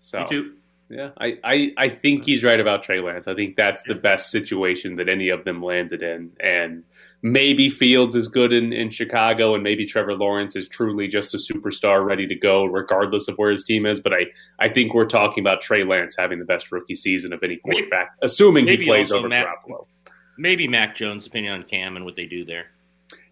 [0.00, 0.55] so, you too.
[0.88, 3.26] Yeah, I, I, I think he's right about Trey Lance.
[3.26, 6.30] I think that's the best situation that any of them landed in.
[6.38, 6.84] And
[7.22, 11.38] maybe Fields is good in, in Chicago, and maybe Trevor Lawrence is truly just a
[11.38, 13.98] superstar ready to go, regardless of where his team is.
[13.98, 14.26] But I,
[14.60, 18.12] I think we're talking about Trey Lance having the best rookie season of any quarterback,
[18.20, 19.86] maybe, assuming he plays over Mac, Garoppolo.
[20.38, 22.66] Maybe Mac Jones, depending on Cam and what they do there.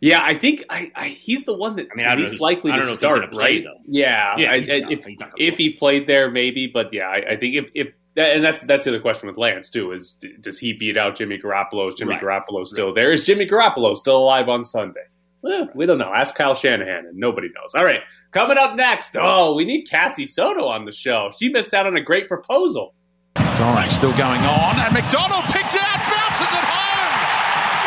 [0.01, 3.31] Yeah, I think I, I, he's the one that's I mean, least likely to start,
[3.31, 3.65] play, right?
[3.65, 3.81] Though.
[3.87, 5.07] Yeah, yeah I, if,
[5.37, 6.67] if he played there, maybe.
[6.67, 9.93] But yeah, I, think if, if and that's that's the other question with Lance too
[9.93, 11.89] is does he beat out Jimmy Garoppolo?
[11.89, 12.23] Is Jimmy right.
[12.23, 12.95] Garoppolo still right.
[12.95, 13.13] there?
[13.13, 15.07] Is Jimmy Garoppolo still alive on Sunday?
[15.43, 16.13] Well, we don't know.
[16.15, 17.75] Ask Kyle Shanahan, and nobody knows.
[17.75, 18.01] All right,
[18.31, 19.17] coming up next.
[19.19, 21.31] Oh, we need Cassie Soto on the show.
[21.39, 22.95] She missed out on a great proposal.
[23.37, 27.15] All right, still going on, and McDonald picked it out, bounces it home.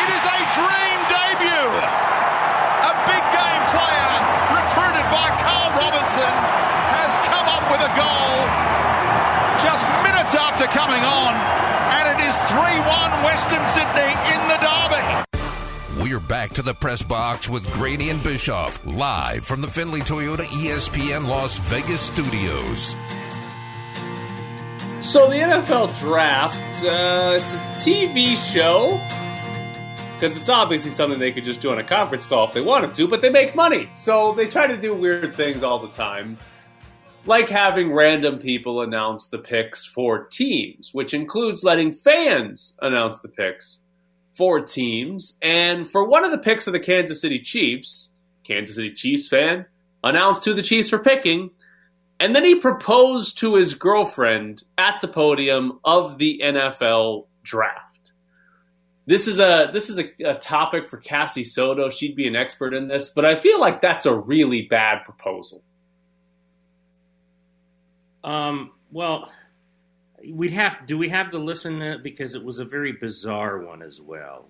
[0.02, 2.08] It is a dream debut.
[10.68, 11.34] After coming on,
[11.94, 16.02] and it is 3 1 Western Sydney in the derby.
[16.02, 20.44] We're back to the press box with Graney and Bischoff, live from the Findlay Toyota
[20.44, 22.96] ESPN Las Vegas studios.
[25.00, 29.00] So, the NFL draft, uh, it's a TV show
[30.14, 32.92] because it's obviously something they could just do on a conference call if they wanted
[32.94, 33.88] to, but they make money.
[33.94, 36.36] So they try to do weird things all the time
[37.28, 43.28] like having random people announce the picks for teams, which includes letting fans announce the
[43.28, 43.80] picks
[44.34, 45.36] for teams.
[45.42, 48.10] And for one of the picks of the Kansas City Chiefs,
[48.44, 49.66] Kansas City Chiefs fan
[50.02, 51.50] announced who the Chiefs were picking,
[52.18, 58.12] and then he proposed to his girlfriend at the podium of the NFL draft.
[59.06, 61.88] This is a this is a, a topic for Cassie Soto.
[61.88, 65.62] She'd be an expert in this, but I feel like that's a really bad proposal.
[68.24, 69.30] Um, well,
[70.28, 70.86] we'd have.
[70.86, 74.00] Do we have to listen to, it because it was a very bizarre one as
[74.00, 74.48] well.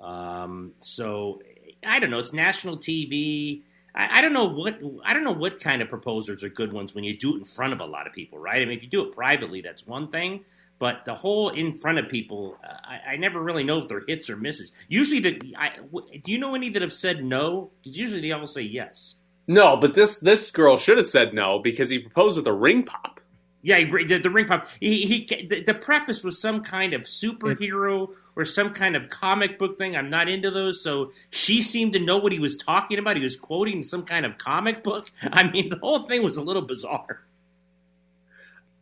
[0.00, 1.40] Um, so
[1.86, 2.18] I don't know.
[2.18, 3.62] It's national TV.
[3.96, 7.04] I, don't know what I don't know what kind of proposers are good ones when
[7.04, 8.60] you do it in front of a lot of people, right?
[8.60, 10.44] I mean, if you do it privately, that's one thing.
[10.80, 14.02] But the whole in front of people, uh, I, I, never really know if they're
[14.08, 14.72] hits or misses.
[14.88, 15.78] Usually, the, I,
[16.24, 17.70] do you know any that have said no?
[17.82, 19.14] Because usually they all say yes.
[19.46, 22.84] No, but this this girl should have said no because he proposed with a ring
[22.84, 23.20] pop.
[23.62, 24.68] Yeah, he, the, the ring pop.
[24.78, 29.58] He, he the, the, preface was some kind of superhero or some kind of comic
[29.58, 29.96] book thing.
[29.96, 33.16] I'm not into those, so she seemed to know what he was talking about.
[33.16, 35.10] He was quoting some kind of comic book.
[35.22, 37.24] I mean, the whole thing was a little bizarre.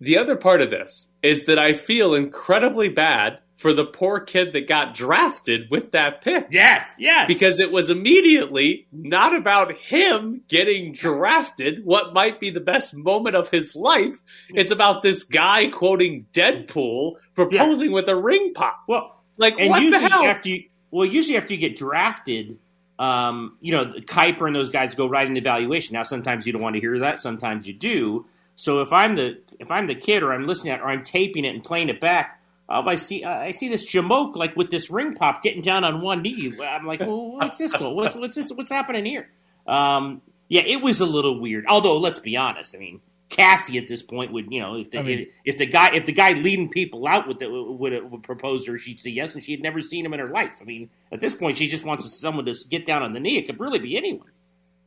[0.00, 4.52] The other part of this is that I feel incredibly bad for the poor kid
[4.52, 6.48] that got drafted with that pick.
[6.50, 7.28] Yes, yes.
[7.28, 13.36] Because it was immediately not about him getting drafted, what might be the best moment
[13.36, 14.16] of his life.
[14.50, 17.94] It's about this guy quoting Deadpool proposing yeah.
[17.94, 18.80] with a ring pop.
[18.88, 20.24] Well, like and what usually the hell?
[20.24, 22.58] After you, well, usually after you get drafted,
[22.98, 25.94] um, you know, Kiper and those guys go right in the evaluation.
[25.94, 27.20] Now, sometimes you don't want to hear that.
[27.20, 28.26] Sometimes you do.
[28.56, 31.44] So if I'm the if I'm the kid or I'm listening at or I'm taping
[31.44, 32.41] it and playing it back,
[32.72, 36.00] uh, I see I see this Jamoke like with this ring pop getting down on
[36.00, 36.52] one knee.
[36.62, 37.74] I'm like, well, what's this?
[37.74, 37.92] Go?
[37.92, 38.50] What's what's this?
[38.50, 39.28] What's happening here?
[39.66, 41.66] Um, yeah, it was a little weird.
[41.68, 42.74] Although, let's be honest.
[42.74, 45.56] I mean, Cassie at this point would, you know, if the I mean, if, if,
[45.58, 49.10] the guy if the guy leading people out would, would would propose her, she'd say
[49.10, 50.58] yes, and she had never seen him in her life.
[50.60, 53.36] I mean, at this point, she just wants someone to get down on the knee.
[53.36, 54.30] It could really be anyone.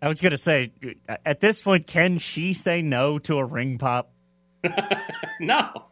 [0.01, 0.71] I was gonna say,
[1.25, 4.11] at this point, can she say no to a ring pop?
[5.39, 5.86] no.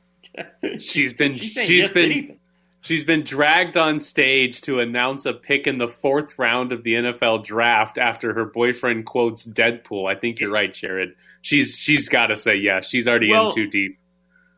[0.77, 2.39] She's been she's, she's been
[2.81, 6.93] she's been dragged on stage to announce a pick in the fourth round of the
[6.93, 10.09] NFL draft after her boyfriend quotes Deadpool.
[10.09, 11.15] I think you're right, Jared.
[11.41, 12.87] She's she's got to say yes.
[12.87, 13.99] She's already well, in too deep.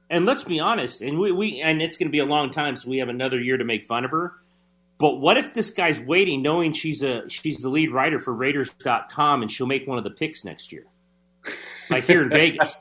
[0.10, 2.76] And let's be honest, and we, we and it's going to be a long time,
[2.76, 4.34] so we have another year to make fun of her.
[4.98, 9.42] But what if this guy's waiting, knowing she's a she's the lead writer for Raiders.com,
[9.42, 10.86] and she'll make one of the picks next year?
[11.90, 12.76] Like here in Vegas.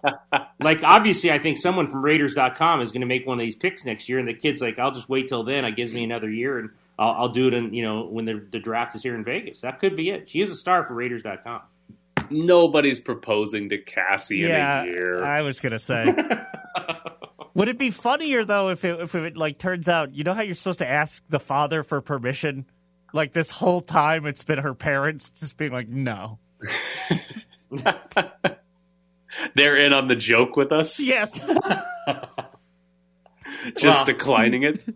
[0.60, 3.84] Like obviously, I think someone from Raiders.com is going to make one of these picks
[3.84, 5.64] next year, and the kid's like, "I'll just wait till then.
[5.64, 8.46] It gives me another year, and I'll, I'll do it." In you know when the,
[8.50, 10.28] the draft is here in Vegas, that could be it.
[10.28, 11.60] She is a star for Raiders.com.
[12.30, 15.24] Nobody's proposing to Cassie yeah, in a year.
[15.24, 16.06] I was going to say.
[17.54, 20.42] Would it be funnier though if it if it like turns out you know how
[20.42, 22.66] you're supposed to ask the father for permission?
[23.12, 26.40] Like this whole time, it's been her parents just being like, "No."
[29.54, 31.00] they're in on the joke with us.
[31.00, 31.32] Yes.
[33.76, 34.84] Just well, declining it.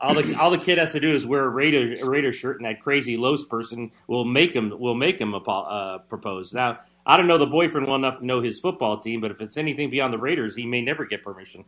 [0.00, 2.56] All the all the kid has to do is wear a Raider a Raider shirt,
[2.56, 6.52] and that crazy Los person will make him will make him uh, propose.
[6.52, 9.40] Now I don't know the boyfriend well enough to know his football team, but if
[9.40, 11.64] it's anything beyond the Raiders, he may never get permission.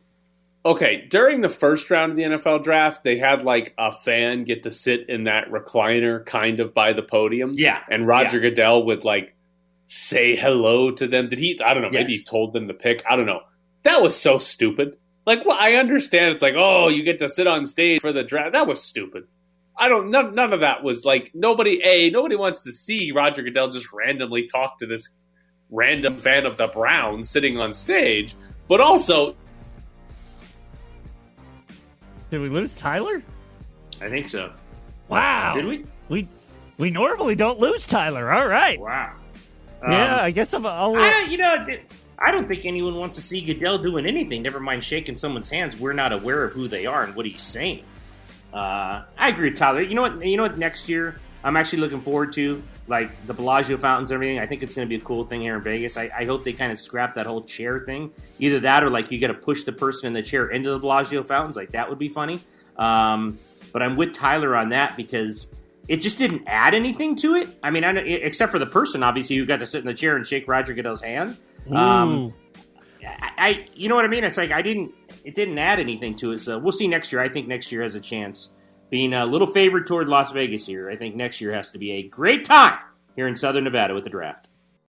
[0.66, 4.64] Okay, during the first round of the NFL draft, they had like a fan get
[4.64, 7.52] to sit in that recliner kind of by the podium.
[7.54, 7.80] Yeah.
[7.88, 8.50] And Roger yeah.
[8.50, 9.35] Goodell would like
[9.86, 11.28] say hello to them?
[11.28, 11.60] Did he?
[11.64, 11.90] I don't know.
[11.92, 12.02] Yes.
[12.02, 13.02] Maybe he told them to pick.
[13.08, 13.40] I don't know.
[13.84, 14.96] That was so stupid.
[15.24, 16.32] Like, well, I understand.
[16.32, 18.52] It's like, oh, you get to sit on stage for the draft.
[18.52, 19.24] That was stupid.
[19.76, 20.10] I don't.
[20.10, 21.80] None, none of that was like nobody.
[21.84, 25.10] A nobody wants to see Roger Goodell just randomly talk to this
[25.70, 28.34] random fan of the Browns sitting on stage.
[28.68, 29.36] But also,
[32.30, 33.22] did we lose Tyler?
[34.00, 34.52] I think so.
[35.08, 35.54] Wow.
[35.56, 35.84] Did we?
[36.08, 36.28] We
[36.78, 38.32] we normally don't lose Tyler.
[38.32, 38.80] All right.
[38.80, 39.15] Wow.
[39.88, 40.66] Yeah, um, I guess I'll.
[40.66, 41.66] I'll I don't, you know,
[42.18, 44.42] I don't think anyone wants to see Goodell doing anything.
[44.42, 45.76] Never mind shaking someone's hands.
[45.78, 47.84] We're not aware of who they are and what he's saying.
[48.52, 49.82] Uh, I agree with Tyler.
[49.82, 50.24] You know what?
[50.24, 50.58] You know what?
[50.58, 54.38] Next year, I'm actually looking forward to like the Bellagio fountains and everything.
[54.38, 55.96] I think it's going to be a cool thing here in Vegas.
[55.96, 58.12] I, I hope they kind of scrap that whole chair thing.
[58.38, 60.78] Either that or like you got to push the person in the chair into the
[60.78, 61.56] Bellagio fountains.
[61.56, 62.40] Like that would be funny.
[62.76, 63.38] Um,
[63.72, 65.48] but I'm with Tyler on that because
[65.88, 67.48] it just didn't add anything to it.
[67.62, 70.16] I mean, I except for the person, obviously, who got to sit in the chair
[70.16, 71.36] and shake Roger Goodell's hand.
[71.70, 72.34] Um,
[73.04, 74.24] I, I, you know what I mean?
[74.24, 74.92] It's like I didn't,
[75.24, 76.40] it didn't add anything to it.
[76.40, 77.20] So we'll see next year.
[77.22, 78.50] I think next year has a chance.
[78.88, 81.92] Being a little favored toward Las Vegas here, I think next year has to be
[81.92, 82.78] a great time
[83.16, 84.48] here in Southern Nevada with the draft.